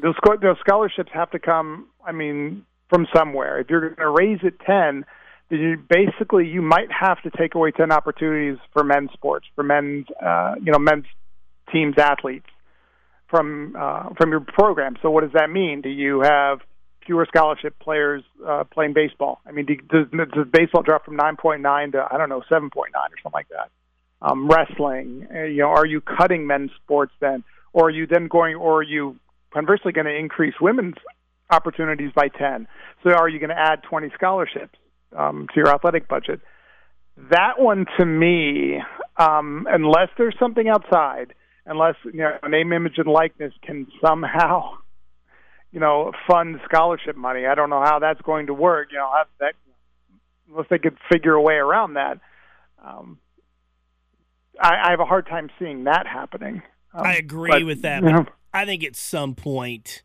those 0.01 0.15
those 0.41 0.58
scholarships 0.60 1.12
have 1.13 1.32
to 1.32 1.39
come. 1.39 1.88
I 2.06 2.12
mean, 2.12 2.65
from 2.94 3.08
somewhere. 3.16 3.60
If 3.60 3.70
you're 3.70 3.90
going 3.90 3.96
to 3.96 4.10
raise 4.10 4.40
it 4.44 4.60
ten, 4.60 5.04
then 5.50 5.60
you 5.60 5.78
basically 5.90 6.48
you 6.48 6.62
might 6.62 6.90
have 6.92 7.20
to 7.24 7.32
take 7.32 7.56
away 7.56 7.72
ten 7.72 7.92
opportunities 7.92 8.60
for 8.72 8.84
men's 8.84 9.10
sports, 9.14 9.48
for 9.56 9.64
men's 9.64 10.06
uh, 10.24 10.56
you 10.64 10.72
know 10.72 10.78
men's 10.78 11.06
teams 11.72 11.96
athletes 11.98 12.46
from 13.30 13.76
uh, 13.80 14.10
from 14.16 14.30
your 14.30 14.42
program. 14.42 14.96
So 15.02 15.10
what 15.10 15.24
does 15.24 15.34
that 15.34 15.50
mean? 15.50 15.82
Do 15.82 15.90
you 15.90 16.22
have 16.22 16.60
fewer 17.06 17.26
scholarship 17.28 17.80
players 17.80 18.24
uh, 18.48 18.64
playing 18.66 18.94
baseball? 18.94 19.42
I 19.46 19.52
mean, 19.52 19.66
do, 19.66 19.76
does, 19.76 20.08
does 20.12 20.48
baseball 20.52 20.84
drop 20.84 21.04
from 21.04 21.16
nine 21.16 21.36
point 21.36 21.62
nine 21.64 21.94
to 21.94 22.08
I 22.12 22.18
don't 22.20 22.30
know 22.30 22.44
seven 22.48 22.70
point 22.70 22.92
nine 22.94 23.12
or 23.12 23.18
something 23.24 23.38
like 23.38 23.50
that? 23.50 23.72
Um, 24.22 24.48
wrestling, 24.48 25.28
uh, 25.36 25.44
you 25.46 25.64
know, 25.64 25.70
are 25.70 25.86
you 25.86 26.00
cutting 26.00 26.46
men's 26.46 26.72
sports 26.84 27.12
then, 27.20 27.44
or 27.74 27.88
are 27.88 27.90
you 27.90 28.06
then 28.06 28.28
going, 28.28 28.56
or 28.56 28.78
are 28.78 28.84
you 28.84 29.18
conversely 29.52 29.92
going 29.92 30.06
to 30.06 30.16
increase 30.16 30.54
women's 30.62 30.96
opportunities 31.53 32.12
by 32.15 32.27
10. 32.27 32.67
So 33.03 33.12
are 33.12 33.29
you 33.29 33.39
going 33.39 33.50
to 33.50 33.60
add 33.60 33.83
20 33.83 34.10
scholarships 34.15 34.77
um, 35.17 35.48
to 35.53 35.60
your 35.60 35.69
athletic 35.69 36.07
budget? 36.07 36.41
That 37.29 37.60
one 37.60 37.86
to 38.00 38.05
me, 38.05 38.79
um, 39.17 39.67
unless 39.69 40.10
there's 40.17 40.36
something 40.39 40.67
outside, 40.67 41.33
unless 41.65 41.95
you 42.05 42.19
know 42.19 42.38
name, 42.50 42.74
image, 42.74 42.98
and 42.98 43.07
likeness 43.07 43.53
can 43.63 43.88
somehow, 44.03 44.72
you 45.72 45.79
know, 45.79 46.12
fund 46.27 46.60
scholarship 46.65 47.15
money. 47.15 47.45
I 47.45 47.53
don't 47.55 47.69
know 47.69 47.83
how 47.83 48.00
that's 48.00 48.22
going 48.22 48.48
to 48.48 48.53
work. 48.53 48.88
You 48.91 48.98
know, 48.98 49.12
that 49.39 49.53
unless 50.50 50.67
they 50.69 50.79
could 50.79 50.98
figure 51.12 51.33
a 51.33 51.41
way 51.41 51.55
around 51.55 51.93
that. 51.93 52.19
Um, 52.83 53.19
I, 54.60 54.88
I 54.88 54.91
have 54.91 55.00
a 55.00 55.05
hard 55.05 55.27
time 55.27 55.50
seeing 55.60 55.86
that 55.86 56.05
happening. 56.07 56.62
Um, 56.93 57.05
I 57.05 57.15
agree 57.15 57.51
but, 57.51 57.65
with 57.65 57.81
that. 57.83 58.03
you 58.03 58.10
know, 58.10 58.25
I 58.53 58.65
think 58.65 58.83
at 58.83 58.95
some 58.95 59.36
point 59.36 60.03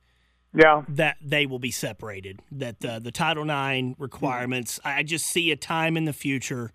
yeah. 0.59 0.83
that 0.89 1.17
they 1.23 1.47
will 1.47 1.59
be 1.59 1.71
separated. 1.71 2.41
That 2.51 2.85
uh, 2.85 2.99
the 2.99 3.13
Title 3.13 3.45
IX 3.45 3.99
requirements. 3.99 4.81
I 4.85 5.03
just 5.03 5.27
see 5.27 5.51
a 5.51 5.57
time 5.57 5.97
in 5.97 6.05
the 6.05 6.13
future 6.13 6.73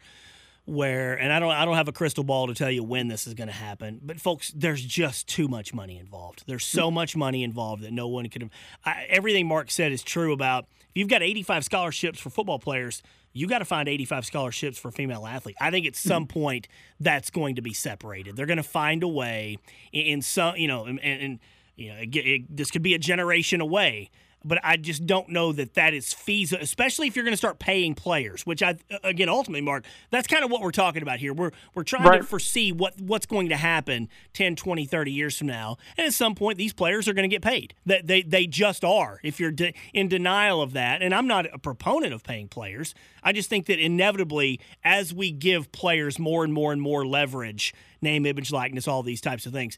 where 0.65 1.13
and 1.13 1.33
I 1.33 1.39
don't 1.39 1.51
I 1.51 1.65
don't 1.65 1.75
have 1.75 1.89
a 1.89 1.93
crystal 1.93 2.23
ball 2.23 2.47
to 2.47 2.53
tell 2.53 2.71
you 2.71 2.83
when 2.83 3.09
this 3.09 3.27
is 3.27 3.33
going 3.33 3.49
to 3.49 3.53
happen, 3.53 3.99
but 4.01 4.21
folks, 4.21 4.51
there's 4.55 4.81
just 4.81 5.27
too 5.27 5.47
much 5.47 5.73
money 5.73 5.97
involved. 5.97 6.43
There's 6.47 6.65
so 6.65 6.89
much 6.89 7.17
money 7.17 7.43
involved 7.43 7.83
that 7.83 7.91
no 7.91 8.07
one 8.07 8.29
could. 8.29 8.49
I, 8.85 9.05
everything 9.09 9.47
Mark 9.47 9.69
said 9.69 9.91
is 9.91 10.03
true 10.03 10.31
about 10.31 10.65
if 10.79 10.91
you've 10.93 11.09
got 11.09 11.21
85 11.21 11.65
scholarships 11.65 12.19
for 12.19 12.29
football 12.29 12.59
players. 12.59 13.03
You 13.35 13.47
got 13.47 13.59
to 13.59 13.65
find 13.65 13.89
85 13.89 14.27
scholarships 14.27 14.77
for 14.77 14.91
female 14.91 15.25
athlete. 15.25 15.55
I 15.59 15.71
think 15.71 15.87
at 15.87 15.95
some 15.95 16.27
point 16.27 16.67
that's 16.99 17.31
going 17.31 17.55
to 17.55 17.63
be 17.63 17.73
separated. 17.73 18.35
They're 18.35 18.45
going 18.45 18.57
to 18.57 18.63
find 18.63 19.01
a 19.01 19.07
way 19.07 19.57
in, 19.91 20.05
in 20.05 20.21
some, 20.21 20.55
you 20.55 20.67
know, 20.67 20.85
and, 20.85 20.99
and 20.99 21.39
you 21.75 21.89
know, 21.89 21.99
it, 21.99 22.15
it, 22.15 22.57
this 22.57 22.71
could 22.71 22.83
be 22.83 22.93
a 22.93 22.99
generation 22.99 23.61
away 23.61 24.09
but 24.45 24.59
I 24.63 24.77
just 24.77 25.05
don't 25.05 25.29
know 25.29 25.51
that 25.53 25.75
that 25.75 25.93
is 25.93 26.13
feasible, 26.13 26.61
especially 26.61 27.07
if 27.07 27.15
you're 27.15 27.23
going 27.23 27.33
to 27.33 27.37
start 27.37 27.59
paying 27.59 27.95
players. 27.95 28.45
Which 28.45 28.61
I 28.61 28.77
again, 29.03 29.29
ultimately, 29.29 29.61
Mark, 29.61 29.85
that's 30.11 30.27
kind 30.27 30.43
of 30.43 30.51
what 30.51 30.61
we're 30.61 30.71
talking 30.71 31.01
about 31.01 31.19
here. 31.19 31.33
We're 31.33 31.51
we're 31.73 31.83
trying 31.83 32.03
right. 32.03 32.17
to 32.17 32.23
foresee 32.23 32.71
what 32.71 32.99
what's 32.99 33.25
going 33.25 33.49
to 33.49 33.55
happen 33.55 34.09
10, 34.33 34.55
20, 34.55 34.85
30 34.85 35.11
years 35.11 35.37
from 35.37 35.47
now, 35.47 35.77
and 35.97 36.05
at 36.05 36.13
some 36.13 36.35
point, 36.35 36.57
these 36.57 36.73
players 36.73 37.07
are 37.07 37.13
going 37.13 37.29
to 37.29 37.33
get 37.33 37.41
paid. 37.41 37.73
That 37.85 38.07
they, 38.07 38.21
they 38.21 38.47
just 38.47 38.83
are. 38.83 39.19
If 39.23 39.39
you're 39.39 39.51
de- 39.51 39.73
in 39.93 40.07
denial 40.07 40.61
of 40.61 40.73
that, 40.73 41.01
and 41.01 41.13
I'm 41.13 41.27
not 41.27 41.45
a 41.53 41.57
proponent 41.57 42.13
of 42.13 42.23
paying 42.23 42.47
players, 42.47 42.93
I 43.23 43.31
just 43.31 43.49
think 43.49 43.67
that 43.67 43.79
inevitably, 43.79 44.59
as 44.83 45.13
we 45.13 45.31
give 45.31 45.71
players 45.71 46.19
more 46.19 46.43
and 46.43 46.53
more 46.53 46.73
and 46.73 46.81
more 46.81 47.05
leverage, 47.05 47.73
name, 48.01 48.25
image, 48.25 48.51
likeness, 48.51 48.87
all 48.87 49.03
these 49.03 49.21
types 49.21 49.45
of 49.45 49.53
things, 49.53 49.77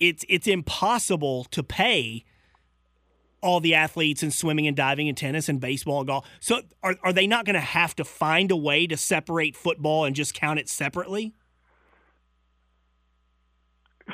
it's 0.00 0.24
it's 0.28 0.46
impossible 0.46 1.44
to 1.44 1.62
pay 1.62 2.24
all 3.44 3.60
the 3.60 3.74
athletes 3.74 4.22
in 4.22 4.30
swimming 4.30 4.66
and 4.66 4.74
diving 4.74 5.06
and 5.06 5.16
tennis 5.16 5.50
and 5.50 5.60
baseball 5.60 5.98
and 5.98 6.06
golf. 6.06 6.26
So 6.40 6.62
are, 6.82 6.96
are 7.04 7.12
they 7.12 7.26
not 7.26 7.44
going 7.44 7.54
to 7.54 7.60
have 7.60 7.94
to 7.96 8.04
find 8.04 8.50
a 8.50 8.56
way 8.56 8.86
to 8.86 8.96
separate 8.96 9.54
football 9.54 10.06
and 10.06 10.16
just 10.16 10.32
count 10.32 10.58
it 10.58 10.68
separately? 10.68 11.34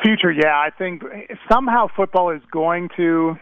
Future, 0.03 0.33
yeah. 0.33 0.57
I 0.57 0.71
think 0.77 1.03
somehow 1.51 1.87
football 1.95 2.31
is 2.31 2.43
going 2.51 2.89
to, 2.97 3.37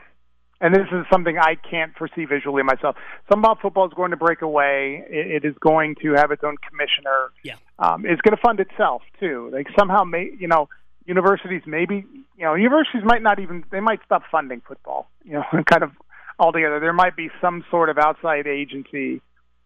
and 0.61 0.75
this 0.75 0.87
is 0.93 1.07
something 1.11 1.39
I 1.39 1.55
can't 1.55 1.97
foresee 1.97 2.27
visually 2.27 2.63
myself. 2.63 2.97
Somehow 3.33 3.55
football 3.55 3.87
is 3.87 3.95
going 3.95 4.11
to 4.11 4.17
break 4.19 4.43
away. 4.43 5.05
it, 5.09 5.43
it 5.43 5.49
is 5.49 5.55
going 5.59 5.95
to 6.03 6.13
have 6.17 6.31
its 6.33 6.43
own 6.45 6.57
commissioner. 6.69 7.31
Yeah. 7.43 7.55
Um, 7.79 8.05
it's 8.05 8.21
going 8.21 8.37
to 8.37 8.43
fund 8.43 8.61
itself 8.61 9.03
too. 9.21 9.51
Like 9.55 9.69
somehow, 9.79 10.05
may 10.05 10.33
you 10.39 10.49
know, 10.49 10.69
universities 11.07 11.63
maybe 11.67 12.05
you 12.39 12.45
know 12.45 12.55
universities 12.55 13.03
might 13.05 13.23
not 13.23 13.39
even 13.41 13.65
they 13.71 13.81
might 13.81 14.01
stop 14.07 14.23
funding 14.31 14.63
football 14.67 15.11
you 15.25 15.33
know 15.33 15.45
kind 15.67 15.83
of 15.83 15.91
altogether. 16.39 16.81
There 16.81 16.93
might 16.93 17.17
be 17.17 17.31
some 17.41 17.65
sort 17.71 17.91
of 17.91 17.99
outside 17.99 18.47
agency 18.47 19.21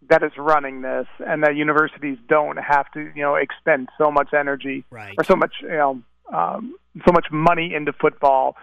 that 0.08 0.22
is 0.22 0.32
running 0.36 0.82
this 0.82 1.06
and 1.20 1.44
that 1.44 1.54
universities 1.54 2.18
don't 2.28 2.56
have 2.56 2.90
to 2.92 3.12
you 3.14 3.22
know 3.22 3.36
expend 3.36 3.88
so 3.98 4.10
much 4.10 4.30
energy 4.32 4.84
right. 4.90 5.14
or 5.16 5.24
so 5.24 5.36
much 5.36 5.54
you 5.62 5.68
know 5.68 6.02
um, 6.32 6.74
so 7.06 7.12
much 7.12 7.26
money 7.30 7.74
into 7.74 7.92
football 7.92 8.56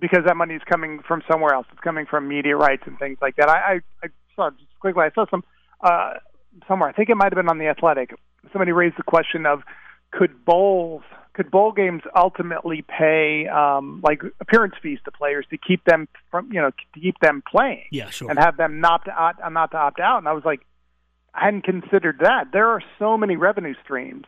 because 0.00 0.20
that 0.26 0.36
money 0.36 0.54
is 0.54 0.62
coming 0.68 1.00
from 1.06 1.22
somewhere 1.30 1.54
else. 1.54 1.66
It's 1.70 1.80
coming 1.80 2.06
from 2.06 2.26
media 2.26 2.56
rights 2.56 2.82
and 2.86 2.98
things 2.98 3.18
like 3.20 3.36
that. 3.36 3.48
I 3.48 3.74
i, 3.74 3.80
I 4.02 4.08
saw 4.34 4.50
just 4.50 4.78
quickly 4.80 5.04
i 5.04 5.10
saw 5.14 5.26
some 5.30 5.44
uh 5.82 6.14
somewhere 6.66 6.88
i 6.88 6.92
think 6.92 7.10
it 7.10 7.16
might 7.16 7.32
have 7.32 7.34
been 7.34 7.48
on 7.48 7.58
the 7.58 7.66
athletic 7.66 8.14
somebody 8.50 8.72
raised 8.72 8.96
the 8.96 9.02
question 9.02 9.44
of 9.46 9.62
could 10.10 10.44
bowls 10.44 11.02
could 11.34 11.50
bowl 11.50 11.72
games 11.72 12.02
ultimately 12.14 12.82
pay 12.82 13.46
um, 13.48 14.00
like 14.02 14.22
appearance 14.40 14.74
fees 14.82 14.98
to 15.04 15.10
players 15.10 15.46
to 15.50 15.58
keep 15.58 15.84
them 15.84 16.08
from 16.30 16.52
you 16.52 16.60
know 16.60 16.70
to 16.70 17.00
keep 17.00 17.18
them 17.20 17.42
playing? 17.50 17.84
Yeah, 17.90 18.10
sure. 18.10 18.30
And 18.30 18.38
have 18.38 18.56
them 18.56 18.80
not 18.80 19.04
to 19.06 19.12
opt, 19.12 19.40
not 19.50 19.70
to 19.72 19.76
opt 19.78 20.00
out. 20.00 20.18
And 20.18 20.28
I 20.28 20.32
was 20.32 20.44
like, 20.44 20.60
I 21.34 21.46
hadn't 21.46 21.64
considered 21.64 22.18
that. 22.20 22.52
There 22.52 22.68
are 22.68 22.82
so 22.98 23.16
many 23.16 23.36
revenue 23.36 23.74
streams 23.82 24.26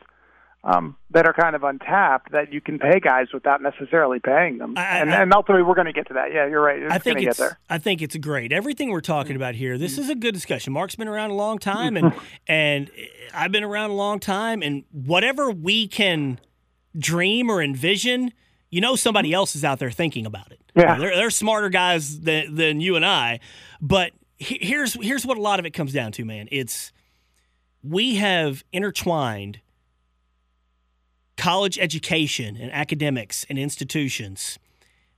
um, 0.64 0.96
that 1.10 1.26
are 1.26 1.34
kind 1.34 1.54
of 1.54 1.62
untapped 1.62 2.32
that 2.32 2.52
you 2.52 2.60
can 2.60 2.78
pay 2.78 2.98
guys 2.98 3.26
without 3.34 3.60
necessarily 3.60 4.18
paying 4.18 4.56
them. 4.56 4.74
I, 4.78 4.98
and, 4.98 5.12
I, 5.12 5.20
and, 5.20 5.32
ultimately, 5.34 5.62
we're 5.62 5.74
going 5.74 5.86
to 5.86 5.92
get 5.92 6.08
to 6.08 6.14
that. 6.14 6.32
Yeah, 6.32 6.46
you're 6.46 6.62
right. 6.62 6.82
It's 6.82 6.92
I 6.92 6.98
think 6.98 7.20
it's. 7.20 7.42
I 7.68 7.76
think 7.76 8.00
it's 8.00 8.16
great. 8.16 8.50
Everything 8.50 8.90
we're 8.90 9.02
talking 9.02 9.36
about 9.36 9.54
here. 9.54 9.76
This 9.76 9.98
is 9.98 10.08
a 10.08 10.14
good 10.14 10.32
discussion. 10.32 10.72
Mark's 10.72 10.96
been 10.96 11.08
around 11.08 11.30
a 11.30 11.34
long 11.34 11.58
time, 11.58 11.98
and 11.98 12.14
and 12.46 12.90
I've 13.34 13.52
been 13.52 13.64
around 13.64 13.90
a 13.90 13.94
long 13.94 14.20
time, 14.20 14.62
and 14.62 14.84
whatever 14.90 15.50
we 15.50 15.86
can 15.86 16.40
dream 16.98 17.50
or 17.50 17.62
envision, 17.62 18.32
you 18.70 18.80
know 18.80 18.96
somebody 18.96 19.32
else 19.32 19.54
is 19.54 19.64
out 19.64 19.78
there 19.78 19.90
thinking 19.90 20.26
about 20.26 20.50
it. 20.52 20.60
Yeah, 20.74 20.98
they're, 20.98 21.14
they're 21.14 21.30
smarter 21.30 21.68
guys 21.68 22.20
than, 22.20 22.54
than 22.54 22.80
you 22.80 22.96
and 22.96 23.06
I. 23.06 23.40
But 23.80 24.12
here's 24.38 24.94
here's 24.94 25.24
what 25.24 25.38
a 25.38 25.40
lot 25.40 25.58
of 25.58 25.66
it 25.66 25.70
comes 25.70 25.92
down 25.92 26.12
to, 26.12 26.24
man. 26.24 26.48
It's 26.50 26.92
we 27.82 28.16
have 28.16 28.64
intertwined 28.72 29.60
college 31.36 31.78
education 31.78 32.56
and 32.56 32.72
academics 32.72 33.44
and 33.48 33.58
institutions 33.58 34.58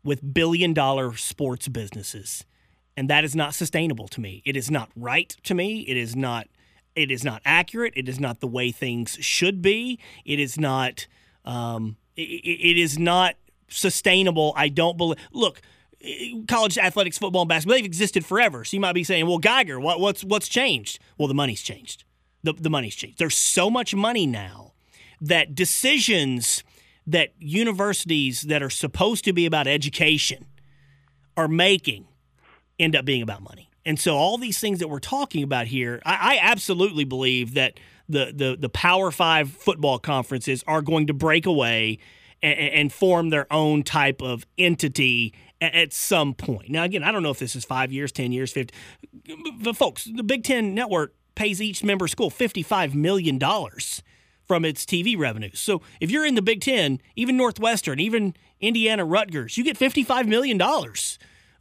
with 0.02 0.34
billion 0.34 0.72
dollar 0.72 1.16
sports 1.16 1.68
businesses. 1.68 2.44
And 2.96 3.10
that 3.10 3.24
is 3.24 3.36
not 3.36 3.54
sustainable 3.54 4.08
to 4.08 4.20
me. 4.20 4.42
It 4.46 4.56
is 4.56 4.70
not 4.70 4.90
right 4.96 5.36
to 5.44 5.54
me. 5.54 5.80
It 5.80 5.96
is 5.96 6.16
not 6.16 6.48
it 6.94 7.10
is 7.10 7.24
not 7.24 7.42
accurate. 7.44 7.92
It 7.94 8.08
is 8.08 8.18
not 8.18 8.40
the 8.40 8.46
way 8.46 8.72
things 8.72 9.18
should 9.20 9.60
be. 9.60 9.98
It 10.24 10.40
is 10.40 10.58
not 10.58 11.06
um, 11.46 11.96
it, 12.16 12.22
it 12.22 12.78
is 12.78 12.98
not 12.98 13.36
sustainable. 13.68 14.52
I 14.56 14.68
don't 14.68 14.96
believe. 14.96 15.18
Look, 15.32 15.60
college 16.46 16.76
athletics, 16.78 17.18
football, 17.18 17.42
and 17.42 17.48
basketball, 17.48 17.76
they've 17.76 17.84
existed 17.84 18.24
forever. 18.24 18.64
So 18.64 18.76
you 18.76 18.80
might 18.80 18.92
be 18.92 19.04
saying, 19.04 19.26
well, 19.26 19.40
Giger, 19.40 19.80
what, 19.80 20.00
what's 20.00 20.24
what's 20.24 20.48
changed? 20.48 20.98
Well, 21.16 21.28
the 21.28 21.34
money's 21.34 21.62
changed. 21.62 22.04
The, 22.42 22.52
the 22.52 22.70
money's 22.70 22.94
changed. 22.94 23.18
There's 23.18 23.36
so 23.36 23.70
much 23.70 23.94
money 23.94 24.26
now 24.26 24.72
that 25.20 25.54
decisions 25.54 26.62
that 27.06 27.30
universities 27.38 28.42
that 28.42 28.62
are 28.62 28.70
supposed 28.70 29.24
to 29.24 29.32
be 29.32 29.46
about 29.46 29.66
education 29.66 30.46
are 31.36 31.48
making 31.48 32.06
end 32.78 32.94
up 32.94 33.04
being 33.04 33.22
about 33.22 33.42
money. 33.42 33.70
And 33.84 33.98
so 33.98 34.16
all 34.16 34.36
these 34.36 34.58
things 34.58 34.80
that 34.80 34.88
we're 34.88 34.98
talking 34.98 35.42
about 35.42 35.68
here, 35.68 36.02
I, 36.04 36.34
I 36.34 36.38
absolutely 36.42 37.04
believe 37.04 37.54
that– 37.54 37.78
the 38.08 38.32
the 38.34 38.56
the 38.58 38.68
Power 38.68 39.10
Five 39.10 39.50
football 39.50 39.98
conferences 39.98 40.64
are 40.66 40.82
going 40.82 41.06
to 41.08 41.14
break 41.14 41.46
away 41.46 41.98
and, 42.42 42.58
and 42.58 42.92
form 42.92 43.30
their 43.30 43.52
own 43.52 43.82
type 43.82 44.22
of 44.22 44.46
entity 44.58 45.34
at, 45.60 45.74
at 45.74 45.92
some 45.92 46.34
point. 46.34 46.70
Now, 46.70 46.84
again, 46.84 47.02
I 47.02 47.12
don't 47.12 47.22
know 47.22 47.30
if 47.30 47.38
this 47.38 47.56
is 47.56 47.64
five 47.64 47.92
years, 47.92 48.12
ten 48.12 48.32
years, 48.32 48.52
fifty. 48.52 48.74
But 49.60 49.76
folks, 49.76 50.04
the 50.04 50.22
Big 50.22 50.44
Ten 50.44 50.74
Network 50.74 51.14
pays 51.34 51.60
each 51.60 51.82
member 51.84 52.08
school 52.08 52.30
fifty 52.30 52.62
five 52.62 52.94
million 52.94 53.38
dollars 53.38 54.02
from 54.46 54.64
its 54.64 54.84
TV 54.84 55.18
revenues. 55.18 55.58
So 55.58 55.82
if 56.00 56.10
you're 56.10 56.24
in 56.24 56.36
the 56.36 56.42
Big 56.42 56.60
Ten, 56.60 57.00
even 57.16 57.36
Northwestern, 57.36 57.98
even 57.98 58.34
Indiana 58.60 59.04
Rutgers, 59.04 59.58
you 59.58 59.64
get 59.64 59.78
$55 59.78 60.26
million. 60.26 60.60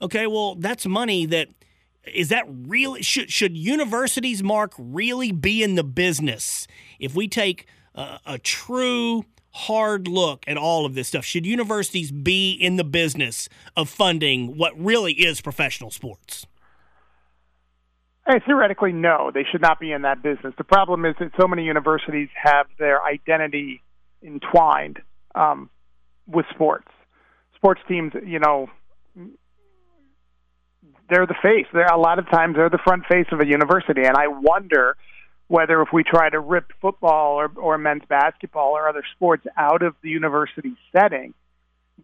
Okay, 0.02 0.28
well, 0.28 0.56
that's 0.56 0.86
money 0.86 1.26
that 1.26 1.48
is 2.14 2.30
that 2.30 2.46
really 2.48 3.02
should 3.02 3.32
should 3.32 3.58
universities 3.58 4.44
mark 4.44 4.74
really 4.78 5.32
be 5.32 5.64
in 5.64 5.76
the 5.76 5.84
business 5.84 6.68
if 7.00 7.16
we 7.16 7.28
take 7.28 7.68
a, 7.94 8.20
a 8.26 8.38
true 8.38 9.26
hard 9.52 10.08
look 10.08 10.44
at 10.48 10.58
all 10.58 10.86
of 10.86 10.96
this 10.96 11.08
stuff 11.08 11.24
should 11.24 11.46
universities 11.46 12.12
be 12.12 12.52
in 12.52 12.76
the 12.76 12.84
business 12.84 13.48
of 13.76 13.90
funding 13.90 14.58
what 14.58 14.78
really 14.78 15.14
is 15.14 15.40
professional 15.42 15.90
sports 15.90 16.46
Hey, 18.28 18.40
theoretically, 18.44 18.92
no, 18.92 19.30
they 19.32 19.44
should 19.44 19.62
not 19.62 19.80
be 19.80 19.92
in 19.92 20.02
that 20.02 20.24
business. 20.24 20.56
The 20.58 20.64
problem 20.64 21.06
is 21.06 21.14
that 21.20 21.30
so 21.40 21.48
many 21.48 21.64
universities 21.64 22.30
have 22.44 22.66
their 22.80 23.04
identity 23.04 23.84
entwined 24.24 25.00
um, 25.36 25.70
with 26.26 26.48
sports. 26.50 26.88
Sports 27.56 27.82
teams, 27.88 28.14
you 28.26 28.40
know, 28.40 28.68
they're 31.10 31.28
the 31.28 31.36
face. 31.42 31.68
They're 31.74 31.86
a 31.86 32.00
lot 32.00 32.20
of 32.20 32.30
times 32.30 32.56
they're 32.56 32.70
the 32.70 32.80
front 32.84 33.04
face 33.06 33.28
of 33.32 33.40
a 33.40 33.46
university, 33.46 34.04
and 34.04 34.16
I 34.18 34.28
wonder 34.28 34.98
whether 35.48 35.82
if 35.82 35.90
we 35.94 36.04
try 36.04 36.30
to 36.30 36.40
rip 36.40 36.72
football 36.82 37.36
or, 37.36 37.52
or 37.56 37.78
men's 37.78 38.02
basketball 38.10 38.72
or 38.72 38.90
other 38.90 39.04
sports 39.16 39.46
out 39.56 39.84
of 39.84 39.96
the 40.02 40.10
university 40.10 40.74
setting, 40.92 41.34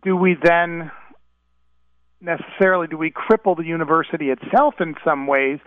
do 0.03 0.15
we 0.15 0.37
then 0.41 0.91
necessarily 2.21 2.87
do 2.87 2.97
we 2.97 3.11
cripple 3.11 3.57
the 3.57 3.63
university 3.63 4.29
itself 4.29 4.75
in 4.79 4.95
some 5.03 5.25
ways 5.25 5.59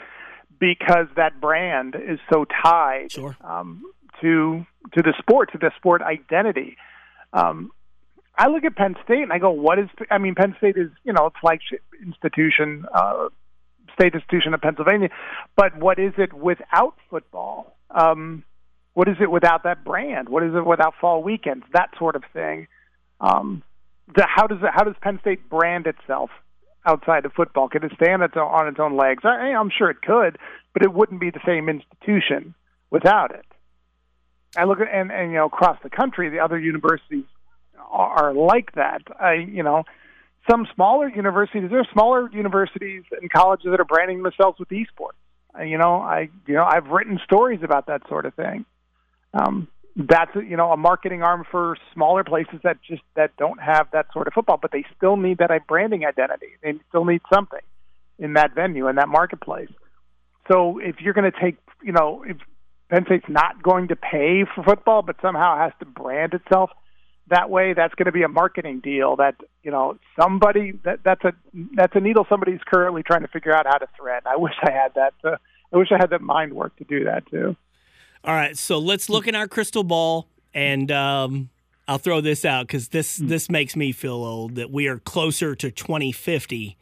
because 0.61 1.07
that 1.17 1.41
brand 1.41 1.97
is 1.97 2.21
so 2.33 2.45
tied 2.63 3.11
sure. 3.11 3.37
um, 3.43 3.83
to 4.21 4.65
to 4.93 5.03
the 5.03 5.13
sport 5.19 5.51
to 5.53 5.59
the 5.59 5.73
sport 5.77 6.01
identity. 6.01 6.77
Um, 7.33 7.73
I 8.37 8.49
look 8.49 8.65
at 8.65 8.75
Penn 8.75 8.97
State 9.05 9.23
and 9.23 9.33
I 9.33 9.39
go, 9.39 9.51
what 9.51 9.79
is? 9.79 9.89
I 10.11 10.19
mean, 10.19 10.35
Penn 10.35 10.55
State 10.59 10.77
is 10.77 10.91
you 11.05 11.13
know 11.13 11.31
flagship 11.41 11.83
institution, 12.03 12.85
uh, 12.93 13.29
state 13.95 14.15
institution 14.15 14.55
of 14.55 14.61
Pennsylvania, 14.61 15.11
but 15.57 15.77
what 15.79 15.99
is 15.99 16.13
it 16.19 16.33
without 16.33 16.95
football? 17.11 17.77
Um, 17.91 18.43
what 18.95 19.09
is 19.09 19.17
it 19.21 19.31
without 19.31 19.65
that 19.65 19.85
brand? 19.85 20.29
What 20.29 20.43
is 20.43 20.55
it 20.55 20.67
without 20.67 20.95
fall 21.01 21.23
weekends? 21.23 21.65
That 21.73 21.91
sort 21.99 22.17
of 22.17 22.23
thing. 22.33 22.67
Um, 23.21 23.63
the, 24.15 24.27
how 24.27 24.47
does 24.47 24.59
it, 24.63 24.71
how 24.73 24.85
does 24.85 24.95
Penn 25.01 25.19
State 25.21 25.49
brand 25.49 25.87
itself 25.87 26.31
outside 26.87 27.25
of 27.25 27.33
football? 27.33 27.69
Could 27.69 27.85
it 27.85 27.93
stand 28.01 28.23
its 28.23 28.35
own, 28.37 28.43
on 28.43 28.69
its 28.69 28.79
own 28.79 28.97
legs? 28.97 29.25
I, 29.25 29.53
I'm 29.53 29.71
sure 29.77 29.91
it 29.91 30.03
could, 30.03 30.39
but 30.73 30.83
it 30.83 30.93
wouldn't 30.93 31.21
be 31.21 31.31
the 31.31 31.41
same 31.47 31.69
institution 31.69 32.55
without 32.91 33.33
it. 33.33 33.47
I 34.57 34.65
look 34.65 34.81
at 34.81 34.89
and, 34.93 35.11
and 35.11 35.33
you 35.33 35.39
know 35.39 35.47
across 35.47 35.79
the 35.83 35.91
country, 35.91 36.29
the 36.31 36.41
other 36.41 36.59
universities 36.59 37.25
are, 37.91 38.33
like 38.33 38.73
that. 38.75 39.03
I 39.21 39.35
you 39.35 39.63
know 39.63 39.85
some 40.51 40.67
smaller 40.75 41.09
universities. 41.09 41.71
There 41.71 41.81
are 41.81 41.89
smaller 41.93 42.31
universities 42.33 43.05
and 43.21 43.31
colleges 43.31 43.67
that 43.71 43.81
are 43.81 43.85
branding 43.85 44.23
themselves 44.23 44.59
with 44.59 44.69
esports. 44.69 45.19
You 45.65 45.79
know, 45.79 46.01
I 46.01 46.29
you 46.47 46.55
know 46.55 46.65
I've 46.65 46.87
written 46.87 47.19
stories 47.25 47.61
about 47.63 47.87
that 47.87 48.03
sort 48.09 48.27
of 48.27 48.35
thing. 48.35 48.65
Um, 49.33 49.69
that's 49.97 50.35
you 50.35 50.57
know 50.57 50.73
a 50.73 50.77
marketing 50.77 51.23
arm 51.23 51.45
for 51.51 51.77
smaller 51.93 52.25
places 52.25 52.61
that 52.65 52.79
just 52.83 53.03
that 53.15 53.37
don't 53.37 53.61
have 53.61 53.89
that 53.93 54.07
sort 54.13 54.27
of 54.27 54.35
football, 54.35 54.59
but 54.61 54.73
they 54.73 54.85
still 54.97 55.17
need 55.17 55.39
that 55.39 55.51
branding 55.69 56.05
identity. 56.05 56.49
They 56.63 56.75
still 56.89 57.05
need 57.05 57.23
something 57.33 57.61
in 58.19 58.35
that 58.35 58.55
venue 58.55 58.89
in 58.89 58.97
that 58.97 59.09
marketplace. 59.09 59.71
So 60.51 60.79
if 60.79 61.01
you're 61.01 61.15
going 61.15 61.31
to 61.31 61.41
take, 61.41 61.57
you 61.83 61.93
know, 61.93 62.25
if 62.27 62.37
Penn 62.91 63.05
State's 63.07 63.29
not 63.29 63.63
going 63.63 63.89
to 63.89 63.97
pay 63.97 64.45
for 64.55 64.63
football, 64.63 65.03
but 65.03 65.17
somehow 65.23 65.57
has 65.57 65.73
to 65.81 65.87
brand 65.87 66.35
itself 66.35 66.71
that 67.29 67.49
way, 67.49 67.73
that's 67.73 67.95
going 67.95 68.07
to 68.07 68.13
be 68.13 68.23
a 68.23 68.29
marketing 68.29 68.81
deal 68.81 69.17
that 69.17 69.37
you 69.63 69.71
know 69.71 69.99
somebody 70.21 70.73
that 70.85 71.01
that's 71.05 71.25
a 71.25 71.33
that's 71.75 71.95
a 71.97 72.01
needle 72.01 72.27
somebody's 72.29 72.61
currently 72.67 73.03
trying 73.03 73.23
to 73.23 73.29
figure 73.29 73.55
out 73.55 73.67
how 73.67 73.79
to 73.79 73.89
thread. 73.99 74.23
I 74.27 74.37
wish 74.37 74.55
I 74.63 74.71
had 74.71 74.95
that. 74.95 75.15
Uh, 75.25 75.37
I 75.73 75.77
wish 75.79 75.89
I 75.91 75.97
had 75.97 76.11
that 76.11 76.21
mind 76.21 76.53
work 76.53 76.77
to 76.77 76.85
do 76.85 77.05
that 77.05 77.27
too. 77.31 77.57
All 78.25 78.35
right, 78.35 78.57
so 78.57 78.79
let's 78.79 79.11
look 79.11 79.27
in 79.27 79.35
our 79.35 79.47
crystal 79.47 79.85
ball, 79.85 80.29
and 80.55 80.91
um, 80.91 81.51
I'll 81.87 81.99
throw 81.99 82.21
this 82.21 82.45
out 82.45 82.67
because 82.67 82.89
this 82.89 83.17
this 83.17 83.51
makes 83.51 83.77
me 83.77 83.93
feel 83.93 84.15
old 84.15 84.55
that 84.55 84.71
we 84.71 84.87
are 84.87 84.99
closer 84.99 85.55
to 85.55 85.71
2050 85.71 86.77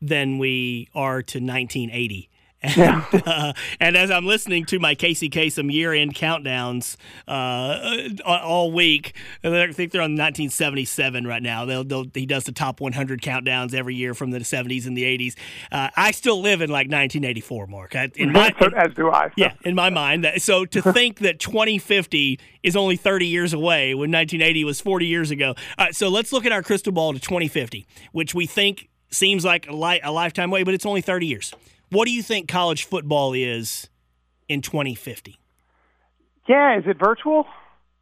than 0.00 0.38
we 0.38 0.88
are 0.94 1.22
to 1.22 1.38
1980. 1.38 2.30
And, 2.62 3.04
uh, 3.26 3.52
and 3.78 3.96
as 3.96 4.10
I'm 4.10 4.26
listening 4.26 4.64
to 4.66 4.78
my 4.78 4.94
Casey 4.94 5.30
Kasem 5.30 5.72
year 5.72 5.92
end 5.92 6.14
countdowns 6.14 6.96
uh, 7.26 8.22
all 8.24 8.72
week, 8.72 9.14
I 9.44 9.72
think 9.72 9.92
they're 9.92 10.02
on 10.02 10.12
1977 10.12 11.26
right 11.26 11.42
now. 11.42 11.64
They'll, 11.64 11.84
they'll, 11.84 12.06
he 12.12 12.26
does 12.26 12.44
the 12.44 12.52
top 12.52 12.80
100 12.80 13.22
countdowns 13.22 13.74
every 13.74 13.94
year 13.94 14.14
from 14.14 14.30
the 14.30 14.40
70s 14.40 14.86
and 14.86 14.96
the 14.96 15.04
80s. 15.04 15.34
Uh, 15.70 15.90
I 15.96 16.10
still 16.10 16.40
live 16.40 16.60
in 16.60 16.70
like 16.70 16.86
1984, 16.86 17.66
Mark. 17.66 17.94
in 17.94 18.32
my, 18.32 18.52
as 18.76 18.94
do 18.94 19.10
I. 19.10 19.30
Yeah, 19.36 19.54
in 19.62 19.74
my 19.74 19.90
mind. 19.90 20.26
So 20.38 20.64
to 20.66 20.82
think 20.92 21.20
that 21.20 21.38
2050 21.38 22.40
is 22.62 22.76
only 22.76 22.96
30 22.96 23.26
years 23.26 23.52
away 23.52 23.94
when 23.94 24.10
1980 24.10 24.64
was 24.64 24.80
40 24.80 25.06
years 25.06 25.30
ago. 25.30 25.54
so 25.92 26.08
let's 26.08 26.32
look 26.32 26.44
at 26.44 26.52
our 26.52 26.62
crystal 26.62 26.92
ball 26.92 27.12
to 27.12 27.20
2050, 27.20 27.86
which 28.12 28.34
we 28.34 28.46
think 28.46 28.88
seems 29.10 29.44
like 29.44 29.68
a, 29.68 29.72
li- 29.74 30.00
a 30.02 30.12
lifetime 30.12 30.50
away, 30.50 30.64
but 30.64 30.74
it's 30.74 30.86
only 30.86 31.00
30 31.00 31.26
years. 31.26 31.54
What 31.90 32.06
do 32.06 32.12
you 32.12 32.22
think 32.22 32.48
college 32.48 32.84
football 32.84 33.32
is 33.32 33.88
in 34.48 34.60
2050? 34.60 35.38
Yeah, 36.46 36.78
is 36.78 36.84
it 36.86 36.98
virtual? 36.98 37.46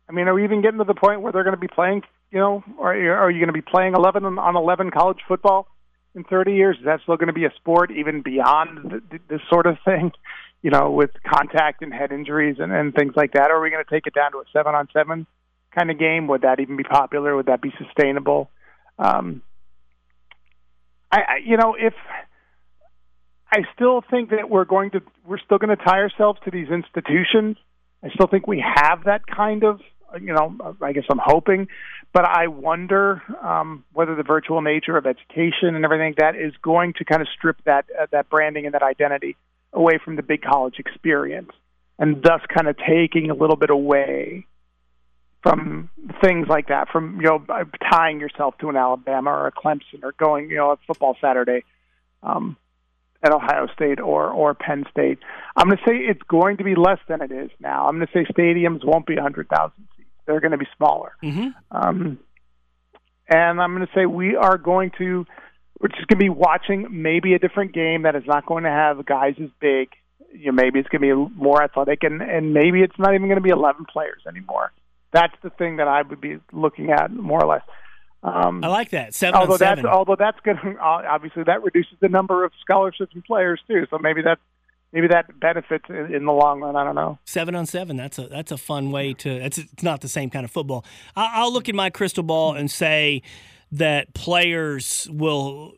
I 0.08 0.12
mean, 0.12 0.28
are 0.28 0.34
we 0.34 0.44
even 0.44 0.62
getting 0.62 0.78
to 0.78 0.84
the 0.84 0.94
point 0.94 1.20
where 1.20 1.32
they're 1.32 1.44
going 1.44 1.54
to 1.54 1.60
be 1.60 1.68
playing? 1.68 2.02
You 2.30 2.38
know, 2.38 2.64
or 2.78 2.92
are 2.92 3.30
you 3.30 3.38
going 3.38 3.48
to 3.48 3.52
be 3.52 3.62
playing 3.62 3.94
11 3.94 4.24
on 4.24 4.56
11 4.56 4.90
college 4.90 5.18
football 5.26 5.68
in 6.14 6.24
30 6.24 6.54
years? 6.54 6.76
Is 6.78 6.84
that 6.84 7.00
still 7.02 7.16
going 7.16 7.28
to 7.28 7.32
be 7.32 7.44
a 7.44 7.52
sport 7.56 7.90
even 7.90 8.22
beyond 8.22 9.02
this 9.28 9.40
sort 9.50 9.66
of 9.66 9.76
thing? 9.84 10.12
You 10.62 10.70
know, 10.70 10.90
with 10.90 11.10
contact 11.24 11.82
and 11.82 11.94
head 11.94 12.10
injuries 12.10 12.56
and, 12.58 12.72
and 12.72 12.92
things 12.92 13.12
like 13.14 13.34
that. 13.34 13.52
Or 13.52 13.58
are 13.58 13.60
we 13.60 13.70
going 13.70 13.84
to 13.84 13.88
take 13.88 14.08
it 14.08 14.14
down 14.14 14.32
to 14.32 14.38
a 14.38 14.44
seven 14.52 14.74
on 14.74 14.88
seven 14.92 15.26
kind 15.72 15.92
of 15.92 15.98
game? 15.98 16.26
Would 16.26 16.40
that 16.40 16.58
even 16.58 16.76
be 16.76 16.82
popular? 16.82 17.36
Would 17.36 17.46
that 17.46 17.60
be 17.60 17.72
sustainable? 17.78 18.50
Um, 18.98 19.42
I, 21.12 21.18
I 21.18 21.36
you 21.44 21.56
know, 21.56 21.76
if 21.78 21.94
I 23.50 23.60
still 23.74 24.02
think 24.10 24.30
that 24.30 24.50
we're 24.50 24.64
going 24.64 24.90
to 24.92 25.02
we're 25.24 25.38
still 25.38 25.58
going 25.58 25.76
to 25.76 25.82
tie 25.82 25.98
ourselves 25.98 26.40
to 26.44 26.50
these 26.50 26.68
institutions. 26.68 27.56
I 28.02 28.10
still 28.10 28.26
think 28.26 28.46
we 28.46 28.64
have 28.64 29.04
that 29.04 29.26
kind 29.26 29.64
of 29.64 29.80
you 30.20 30.32
know 30.32 30.76
I 30.82 30.92
guess 30.92 31.04
I'm 31.10 31.20
hoping, 31.22 31.68
but 32.12 32.24
I 32.24 32.48
wonder 32.48 33.22
um, 33.42 33.84
whether 33.92 34.14
the 34.14 34.22
virtual 34.22 34.62
nature 34.62 34.96
of 34.96 35.06
education 35.06 35.74
and 35.74 35.84
everything 35.84 36.10
like 36.10 36.16
that 36.16 36.36
is 36.36 36.54
going 36.62 36.94
to 36.94 37.04
kind 37.04 37.22
of 37.22 37.28
strip 37.36 37.62
that 37.64 37.86
uh, 37.98 38.06
that 38.10 38.28
branding 38.28 38.66
and 38.66 38.74
that 38.74 38.82
identity 38.82 39.36
away 39.72 39.98
from 40.04 40.16
the 40.16 40.22
big 40.22 40.42
college 40.42 40.76
experience, 40.78 41.50
and 41.98 42.22
thus 42.22 42.40
kind 42.52 42.66
of 42.66 42.76
taking 42.78 43.30
a 43.30 43.34
little 43.34 43.56
bit 43.56 43.70
away 43.70 44.46
from 45.42 45.88
things 46.20 46.48
like 46.48 46.68
that, 46.68 46.88
from 46.88 47.20
you 47.20 47.26
know 47.26 47.44
tying 47.92 48.18
yourself 48.18 48.58
to 48.58 48.68
an 48.70 48.76
Alabama 48.76 49.30
or 49.30 49.46
a 49.46 49.52
Clemson 49.52 50.02
or 50.02 50.12
going 50.18 50.50
you 50.50 50.56
know 50.56 50.72
a 50.72 50.76
football 50.86 51.16
Saturday. 51.20 51.62
Um, 52.22 52.56
at 53.22 53.32
Ohio 53.32 53.66
State 53.74 54.00
or 54.00 54.30
or 54.30 54.54
Penn 54.54 54.84
State. 54.90 55.18
I'm 55.56 55.68
going 55.68 55.78
to 55.78 55.84
say 55.84 55.96
it's 55.96 56.22
going 56.28 56.58
to 56.58 56.64
be 56.64 56.74
less 56.74 56.98
than 57.08 57.22
it 57.22 57.32
is 57.32 57.50
now. 57.60 57.86
I'm 57.88 57.96
going 57.96 58.06
to 58.06 58.12
say 58.12 58.24
stadiums 58.32 58.84
won't 58.84 59.06
be 59.06 59.14
100,000 59.14 59.72
seats. 59.96 60.08
They're 60.26 60.40
going 60.40 60.52
to 60.52 60.58
be 60.58 60.68
smaller. 60.76 61.12
Mm-hmm. 61.22 61.48
Um, 61.70 62.18
and 63.28 63.60
I'm 63.60 63.74
going 63.74 63.86
to 63.86 63.92
say 63.94 64.06
we 64.06 64.36
are 64.36 64.58
going 64.58 64.92
to 64.98 65.26
we're 65.80 65.88
just 65.88 66.06
going 66.08 66.18
to 66.18 66.24
be 66.24 66.30
watching 66.30 66.86
maybe 66.90 67.34
a 67.34 67.38
different 67.38 67.74
game 67.74 68.02
that 68.02 68.16
is 68.16 68.22
not 68.26 68.46
going 68.46 68.64
to 68.64 68.70
have 68.70 69.04
guys 69.04 69.34
as 69.42 69.50
big. 69.60 69.88
You 70.32 70.46
know, 70.46 70.52
maybe 70.52 70.78
it's 70.78 70.88
going 70.88 71.02
to 71.02 71.28
be 71.28 71.34
more 71.34 71.62
athletic, 71.62 72.02
and 72.02 72.22
and 72.22 72.54
maybe 72.54 72.82
it's 72.82 72.98
not 72.98 73.14
even 73.14 73.28
going 73.28 73.36
to 73.36 73.42
be 73.42 73.50
11 73.50 73.86
players 73.92 74.22
anymore. 74.26 74.72
That's 75.12 75.34
the 75.42 75.50
thing 75.50 75.76
that 75.76 75.88
I 75.88 76.02
would 76.02 76.20
be 76.20 76.38
looking 76.52 76.90
at 76.90 77.10
more 77.10 77.42
or 77.42 77.48
less. 77.48 77.62
Um, 78.26 78.64
I 78.64 78.66
like 78.66 78.90
that. 78.90 79.14
Seven 79.14 79.38
although 79.38 79.56
seven. 79.56 79.84
that's 79.84 79.94
although 79.94 80.16
that's 80.16 80.38
good. 80.40 80.56
Obviously, 80.80 81.44
that 81.44 81.62
reduces 81.62 81.94
the 82.00 82.08
number 82.08 82.44
of 82.44 82.52
scholarships 82.60 83.14
and 83.14 83.24
players 83.24 83.60
too. 83.68 83.86
So 83.88 83.98
maybe 83.98 84.22
that 84.22 84.38
maybe 84.92 85.06
that 85.08 85.38
benefits 85.38 85.84
in, 85.88 86.12
in, 86.12 86.24
the 86.24 86.32
long 86.32 86.60
run. 86.60 86.74
I 86.74 86.82
don't 86.82 86.96
know. 86.96 87.20
Seven 87.24 87.54
on 87.54 87.66
seven. 87.66 87.96
That's 87.96 88.18
a 88.18 88.26
that's 88.26 88.50
a 88.50 88.56
fun 88.56 88.90
way 88.90 89.14
to. 89.14 89.30
It's 89.30 89.58
it's 89.58 89.82
not 89.84 90.00
the 90.00 90.08
same 90.08 90.28
kind 90.28 90.44
of 90.44 90.50
football. 90.50 90.84
I, 91.14 91.30
I'll 91.34 91.52
look 91.52 91.68
at 91.68 91.76
my 91.76 91.88
crystal 91.88 92.24
ball 92.24 92.54
and 92.54 92.68
say 92.68 93.22
that 93.70 94.12
players 94.12 95.06
will 95.08 95.74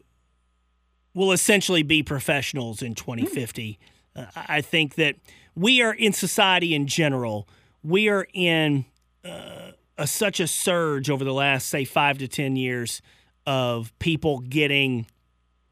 will 1.12 1.32
essentially 1.32 1.82
be 1.82 2.02
professionals 2.02 2.80
in 2.80 2.94
2050. 2.94 3.78
Uh, 4.16 4.24
I 4.34 4.62
think 4.62 4.94
that 4.94 5.16
we 5.54 5.82
are 5.82 5.92
in 5.92 6.14
society 6.14 6.74
in 6.74 6.86
general. 6.86 7.46
We 7.82 8.08
are 8.08 8.26
in. 8.32 8.86
Uh, 9.22 9.72
a, 9.98 10.06
such 10.06 10.40
a 10.40 10.46
surge 10.46 11.10
over 11.10 11.24
the 11.24 11.34
last, 11.34 11.68
say, 11.68 11.84
five 11.84 12.18
to 12.18 12.28
10 12.28 12.56
years 12.56 13.02
of 13.46 13.96
people 13.98 14.38
getting 14.40 15.06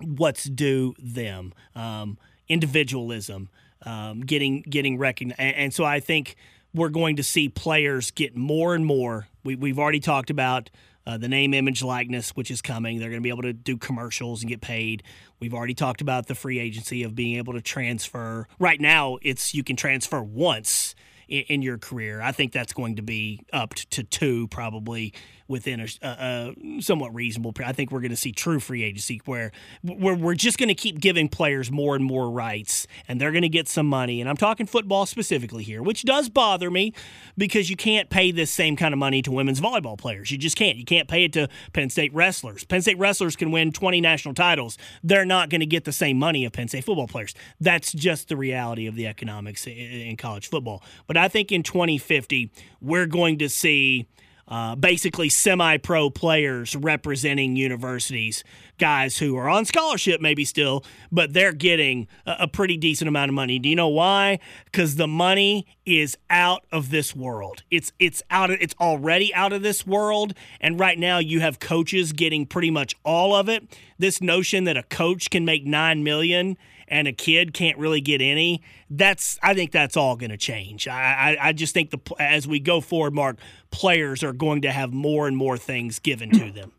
what's 0.00 0.44
due 0.44 0.94
them, 0.98 1.54
um, 1.74 2.18
individualism, 2.48 3.48
um, 3.82 4.20
getting 4.20 4.62
getting 4.62 4.98
recognized. 4.98 5.40
And, 5.40 5.56
and, 5.56 5.74
so 5.74 5.84
I 5.84 6.00
think 6.00 6.36
we're 6.74 6.90
going 6.90 7.16
to 7.16 7.22
see 7.22 7.48
players 7.48 8.10
get 8.10 8.36
more 8.36 8.74
and 8.74 8.84
more. 8.84 9.28
We, 9.44 9.56
we've 9.56 9.78
already 9.78 10.00
talked 10.00 10.30
about 10.30 10.70
uh, 11.06 11.16
the 11.16 11.28
name, 11.28 11.54
image, 11.54 11.82
likeness, 11.82 12.30
which 12.30 12.50
is 12.50 12.60
coming. 12.60 12.98
They're 12.98 13.10
going 13.10 13.20
to 13.20 13.24
be 13.24 13.30
able 13.30 13.42
to 13.42 13.52
do 13.52 13.76
commercials 13.76 14.42
and 14.42 14.48
get 14.48 14.60
paid. 14.60 15.02
We've 15.38 15.54
already 15.54 15.74
talked 15.74 16.00
about 16.00 16.26
the 16.26 16.34
free 16.34 16.58
agency 16.58 17.02
of 17.04 17.14
being 17.14 17.36
able 17.36 17.52
to 17.52 17.60
transfer. 17.60 18.48
Right 18.58 18.80
now, 18.80 19.18
it's 19.22 19.54
you 19.54 19.62
can 19.62 19.76
transfer 19.76 20.22
once 20.22 20.94
in, 21.28 21.42
in 21.48 21.62
your 21.62 21.78
career. 21.78 22.20
I 22.20 22.32
think 22.32 22.52
that's 22.52 22.72
going 22.72 22.96
to 22.96 23.02
be 23.02 23.44
up 23.52 23.74
to 23.74 24.02
two 24.02 24.48
probably 24.48 25.12
within 25.48 25.80
a, 25.80 25.86
a, 26.02 26.08
a 26.08 26.82
somewhat 26.82 27.14
reasonable. 27.14 27.52
Period. 27.52 27.70
I 27.70 27.72
think 27.72 27.90
we're 27.92 28.00
going 28.00 28.10
to 28.10 28.16
see 28.16 28.32
true 28.32 28.60
free 28.60 28.82
agency 28.82 29.20
where 29.24 29.52
we're, 29.82 30.34
just 30.36 30.58
going 30.58 30.68
to 30.68 30.74
keep 30.74 31.00
giving 31.00 31.28
players 31.28 31.70
more 31.70 31.96
and 31.96 32.04
more 32.04 32.30
rights, 32.30 32.86
and 33.08 33.18
they're 33.18 33.32
going 33.32 33.42
to 33.42 33.48
get 33.48 33.68
some 33.68 33.86
money. 33.86 34.20
And 34.20 34.28
I'm 34.28 34.36
talking 34.36 34.66
football 34.66 35.06
specifically 35.06 35.62
here, 35.62 35.82
which 35.82 36.02
does 36.02 36.28
bother 36.28 36.70
me 36.70 36.92
because 37.38 37.70
you 37.70 37.76
can't 37.76 38.10
pay 38.10 38.30
this 38.32 38.50
same 38.50 38.76
kind 38.76 38.92
of 38.92 38.98
money 38.98 39.22
to 39.22 39.32
women's 39.32 39.60
volleyball 39.60 39.96
players. 39.96 40.30
You 40.30 40.36
just 40.36 40.56
can't. 40.56 40.76
You 40.76 40.84
can't 40.84 41.08
pay 41.08 41.24
it 41.24 41.32
to 41.32 41.48
Penn 41.72 41.88
State 41.88 42.12
wrestlers. 42.12 42.64
Penn 42.64 42.82
State 42.82 42.98
wrestlers 42.98 43.34
can 43.34 43.50
win 43.50 43.72
20 43.72 44.00
national 44.02 44.34
titles. 44.34 44.76
They're 45.02 45.24
not 45.24 45.48
going 45.48 45.60
to 45.60 45.66
get 45.66 45.84
the 45.84 45.92
same 45.92 46.18
money 46.18 46.44
of 46.44 46.52
Penn 46.52 46.68
State 46.68 46.84
football 46.84 47.08
players. 47.08 47.34
That's 47.58 47.92
just 47.92 48.28
the 48.28 48.36
reality 48.36 48.86
of 48.86 48.94
the 48.94 49.06
economics 49.06 49.66
in 49.66 50.16
college 50.18 50.48
football. 50.50 50.82
But 51.06 51.15
I 51.18 51.28
think 51.28 51.52
in 51.52 51.62
2050, 51.62 52.50
we're 52.80 53.06
going 53.06 53.38
to 53.38 53.48
see 53.48 54.06
uh, 54.48 54.76
basically 54.76 55.28
semi 55.28 55.76
pro 55.76 56.08
players 56.08 56.76
representing 56.76 57.56
universities, 57.56 58.44
guys 58.78 59.18
who 59.18 59.36
are 59.36 59.48
on 59.48 59.64
scholarship 59.64 60.20
maybe 60.20 60.44
still, 60.44 60.84
but 61.10 61.32
they're 61.32 61.52
getting 61.52 62.06
a, 62.26 62.36
a 62.40 62.48
pretty 62.48 62.76
decent 62.76 63.08
amount 63.08 63.28
of 63.28 63.34
money. 63.34 63.58
Do 63.58 63.68
you 63.68 63.74
know 63.74 63.88
why? 63.88 64.38
Because 64.66 64.96
the 64.96 65.08
money 65.08 65.66
is 65.84 66.16
out 66.30 66.64
of 66.70 66.90
this 66.90 67.14
world. 67.14 67.64
It's 67.70 67.92
it's 67.98 68.22
out 68.30 68.50
of, 68.50 68.58
it's 68.60 68.74
already 68.80 69.34
out 69.34 69.52
of 69.52 69.62
this 69.62 69.84
world, 69.86 70.32
and 70.60 70.78
right 70.78 70.98
now 70.98 71.18
you 71.18 71.40
have 71.40 71.58
coaches 71.58 72.12
getting 72.12 72.46
pretty 72.46 72.70
much 72.70 72.94
all 73.04 73.34
of 73.34 73.48
it. 73.48 73.64
This 73.98 74.20
notion 74.20 74.64
that 74.64 74.76
a 74.76 74.84
coach 74.84 75.30
can 75.30 75.44
make 75.44 75.66
nine 75.66 76.04
million 76.04 76.56
and 76.88 77.08
a 77.08 77.12
kid 77.12 77.52
can't 77.52 77.78
really 77.78 78.00
get 78.00 78.20
any. 78.20 78.62
That's 78.90 79.38
I 79.42 79.54
think 79.54 79.72
that's 79.72 79.96
all 79.96 80.16
going 80.16 80.30
to 80.30 80.36
change. 80.36 80.88
I, 80.88 81.36
I, 81.40 81.48
I 81.48 81.52
just 81.52 81.74
think 81.74 81.90
the 81.90 82.00
as 82.18 82.46
we 82.46 82.60
go 82.60 82.80
forward, 82.80 83.14
Mark, 83.14 83.38
players 83.70 84.22
are 84.22 84.32
going 84.32 84.62
to 84.62 84.72
have 84.72 84.92
more 84.92 85.26
and 85.26 85.36
more 85.36 85.56
things 85.56 85.98
given 85.98 86.30
to 86.30 86.50
them. 86.50 86.72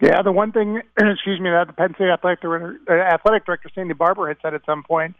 Yeah, 0.00 0.22
the 0.22 0.30
one 0.30 0.52
thing, 0.52 0.76
excuse 0.96 1.40
me, 1.40 1.50
that 1.50 1.66
the 1.66 1.72
Penn 1.72 1.92
State 1.96 2.08
athletic 2.08 2.40
director, 2.40 2.78
uh, 2.88 2.92
athletic 2.92 3.44
director 3.44 3.68
Sandy 3.74 3.94
Barbour 3.94 4.28
had 4.28 4.36
said 4.42 4.54
at 4.54 4.64
some 4.64 4.84
point 4.84 5.16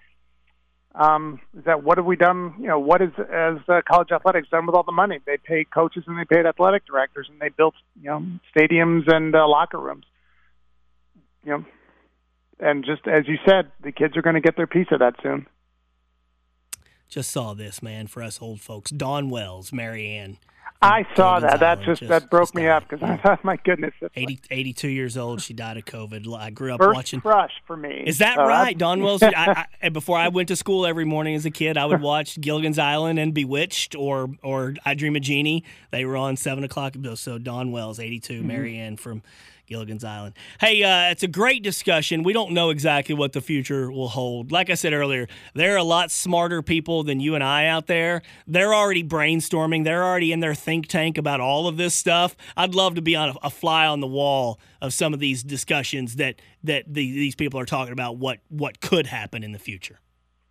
um, 0.98 1.40
is 1.56 1.64
that 1.64 1.84
what 1.84 1.98
have 1.98 2.06
we 2.06 2.16
done? 2.16 2.54
You 2.58 2.66
know, 2.66 2.78
what 2.78 3.00
is 3.00 3.10
as 3.18 3.58
uh, 3.68 3.80
college 3.88 4.10
athletics 4.10 4.48
done 4.50 4.66
with 4.66 4.74
all 4.74 4.82
the 4.82 4.92
money? 4.92 5.20
They 5.24 5.36
paid 5.36 5.70
coaches 5.70 6.04
and 6.06 6.18
they 6.18 6.24
paid 6.24 6.44
athletic 6.44 6.86
directors 6.86 7.28
and 7.30 7.40
they 7.40 7.50
built 7.50 7.74
you 8.00 8.10
know 8.10 8.26
stadiums 8.54 9.12
and 9.12 9.34
uh, 9.34 9.46
locker 9.46 9.78
rooms. 9.78 10.04
You 11.44 11.52
know, 11.52 11.64
and 12.60 12.84
just 12.84 13.06
as 13.06 13.26
you 13.26 13.36
said, 13.46 13.70
the 13.82 13.92
kids 13.92 14.16
are 14.16 14.22
going 14.22 14.34
to 14.34 14.40
get 14.40 14.56
their 14.56 14.66
piece 14.66 14.88
of 14.90 15.00
that 15.00 15.14
soon. 15.22 15.46
Just 17.08 17.30
saw 17.30 17.54
this 17.54 17.82
man 17.82 18.06
for 18.06 18.22
us 18.22 18.40
old 18.42 18.60
folks. 18.60 18.90
Dawn 18.90 19.30
Wells, 19.30 19.72
Mary 19.72 20.08
Ann. 20.10 20.38
I 20.81 21.07
saw 21.16 21.40
that. 21.40 21.61
That 21.61 21.83
just, 21.83 22.00
just, 22.00 22.09
that 22.09 22.31
broke 22.31 22.48
just 22.48 22.54
me 22.54 22.68
up 22.68 22.88
because 22.88 23.02
I 23.02 23.16
thought, 23.16 23.42
my 23.44 23.57
goodness, 23.57 23.94
80, 24.14 24.40
82 24.50 24.88
years 24.88 25.16
old. 25.16 25.42
She 25.42 25.52
died 25.52 25.76
of 25.76 25.85
COVID. 25.85 26.38
I 26.38 26.50
grew 26.50 26.72
up 26.72 26.78
First 26.78 26.94
watching. 26.94 27.20
Crush 27.20 27.52
for 27.66 27.76
me. 27.76 28.04
Is 28.07 28.18
that 28.18 28.38
right, 28.38 28.76
Dawn 28.76 29.02
Wells? 29.02 29.22
I, 29.22 29.66
I, 29.83 29.88
before 29.92 30.18
I 30.18 30.28
went 30.28 30.48
to 30.48 30.57
school 30.57 30.87
every 30.87 31.04
morning 31.04 31.35
as 31.35 31.44
a 31.44 31.50
kid, 31.50 31.76
I 31.76 31.87
would 31.87 32.00
watch 32.00 32.40
Gilligan's 32.40 32.78
Island 32.78 33.18
and 33.18 33.35
Bewitched 33.35 33.94
or 33.96 34.31
or 34.42 34.74
I 34.85 34.94
Dream 34.94 35.16
of 35.16 35.22
Jeannie. 35.22 35.64
They 35.90 36.04
were 36.04 36.16
on 36.16 36.37
seven 36.37 36.64
o'clock. 36.64 36.94
So 37.14 37.38
Dawn 37.38 37.72
Wells, 37.72 37.98
eighty 37.98 38.20
two, 38.20 38.38
mm-hmm. 38.38 38.48
Mary 38.48 38.76
Ann 38.76 38.96
from 38.96 39.22
Gilligan's 39.68 40.02
Island. 40.02 40.35
Hey, 40.61 40.83
uh, 40.83 41.11
it's 41.11 41.22
a 41.22 41.28
great 41.28 41.62
discussion. 41.62 42.22
We 42.22 42.33
don't 42.33 42.52
know 42.52 42.70
exactly 42.70 43.14
what 43.14 43.33
the 43.33 43.40
future 43.40 43.90
will 43.92 44.09
hold. 44.09 44.50
Like 44.50 44.70
I 44.70 44.74
said 44.74 44.92
earlier, 44.92 45.28
there 45.54 45.74
are 45.74 45.78
a 45.78 45.85
lot 45.85 46.11
smarter 46.11 46.62
people 46.62 47.04
than 47.04 47.20
you 47.20 47.35
and 47.35 47.44
I 47.44 47.66
out 47.66 47.87
there. 47.87 48.22
They're 48.46 48.74
already 48.74 49.04
brainstorming, 49.04 49.85
they're 49.85 50.04
already 50.04 50.33
in 50.33 50.40
their 50.40 50.54
think 50.58 50.88
tank 50.88 51.16
about 51.18 51.40
all 51.40 51.68
of 51.68 51.76
this 51.76 51.94
stuff. 51.94 52.36
I'd 52.56 52.74
love 52.74 52.94
to 52.96 53.02
be 53.02 53.16
on 53.16 53.30
a, 53.30 53.34
a 53.44 53.50
fly 53.50 53.86
on 53.86 54.00
the 54.00 54.06
wall 54.06 54.60
of 54.82 54.92
some 54.92 55.14
of 55.14 55.20
these 55.20 55.42
discussions 55.42 56.16
that, 56.16 56.40
that 56.64 56.84
the, 56.86 57.10
these 57.10 57.34
people 57.34 57.58
are 57.60 57.66
talking 57.66 57.92
about 57.92 58.16
what, 58.16 58.40
what 58.48 58.80
could 58.80 59.06
happen 59.06 59.42
in 59.42 59.52
the 59.52 59.58
future. 59.58 60.00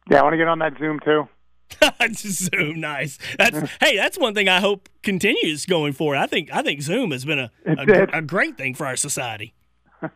Yeah, 0.09 0.19
I 0.19 0.23
want 0.23 0.33
to 0.33 0.37
get 0.37 0.47
on 0.47 0.59
that 0.59 0.77
Zoom 0.79 0.99
too. 1.03 1.27
Zoom, 2.13 2.79
nice. 2.79 3.17
That's 3.37 3.71
hey, 3.81 3.97
that's 3.97 4.17
one 4.17 4.33
thing 4.33 4.47
I 4.47 4.59
hope 4.59 4.89
continues 5.03 5.65
going 5.65 5.93
forward. 5.93 6.17
I 6.17 6.25
think 6.27 6.49
I 6.53 6.61
think 6.61 6.81
Zoom 6.81 7.11
has 7.11 7.25
been 7.25 7.39
a 7.39 7.51
a, 7.65 8.19
a 8.19 8.21
great 8.21 8.57
thing 8.57 8.73
for 8.73 8.85
our 8.85 8.95
society. 8.95 9.53
All 10.01 10.09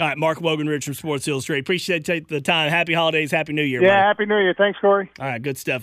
right, 0.00 0.18
Mark 0.18 0.38
Wogenrich 0.38 0.84
from 0.84 0.94
Sports 0.94 1.28
Illustrated. 1.28 1.64
Appreciate 1.64 2.28
the 2.28 2.40
time. 2.40 2.70
Happy 2.70 2.94
holidays. 2.94 3.30
Happy 3.30 3.52
New 3.52 3.62
Year. 3.62 3.80
Yeah, 3.82 3.88
buddy. 3.88 4.02
Happy 4.02 4.26
New 4.26 4.38
Year. 4.38 4.54
Thanks, 4.56 4.78
Corey. 4.80 5.10
All 5.20 5.26
right, 5.26 5.40
good 5.40 5.56
stuff. 5.56 5.80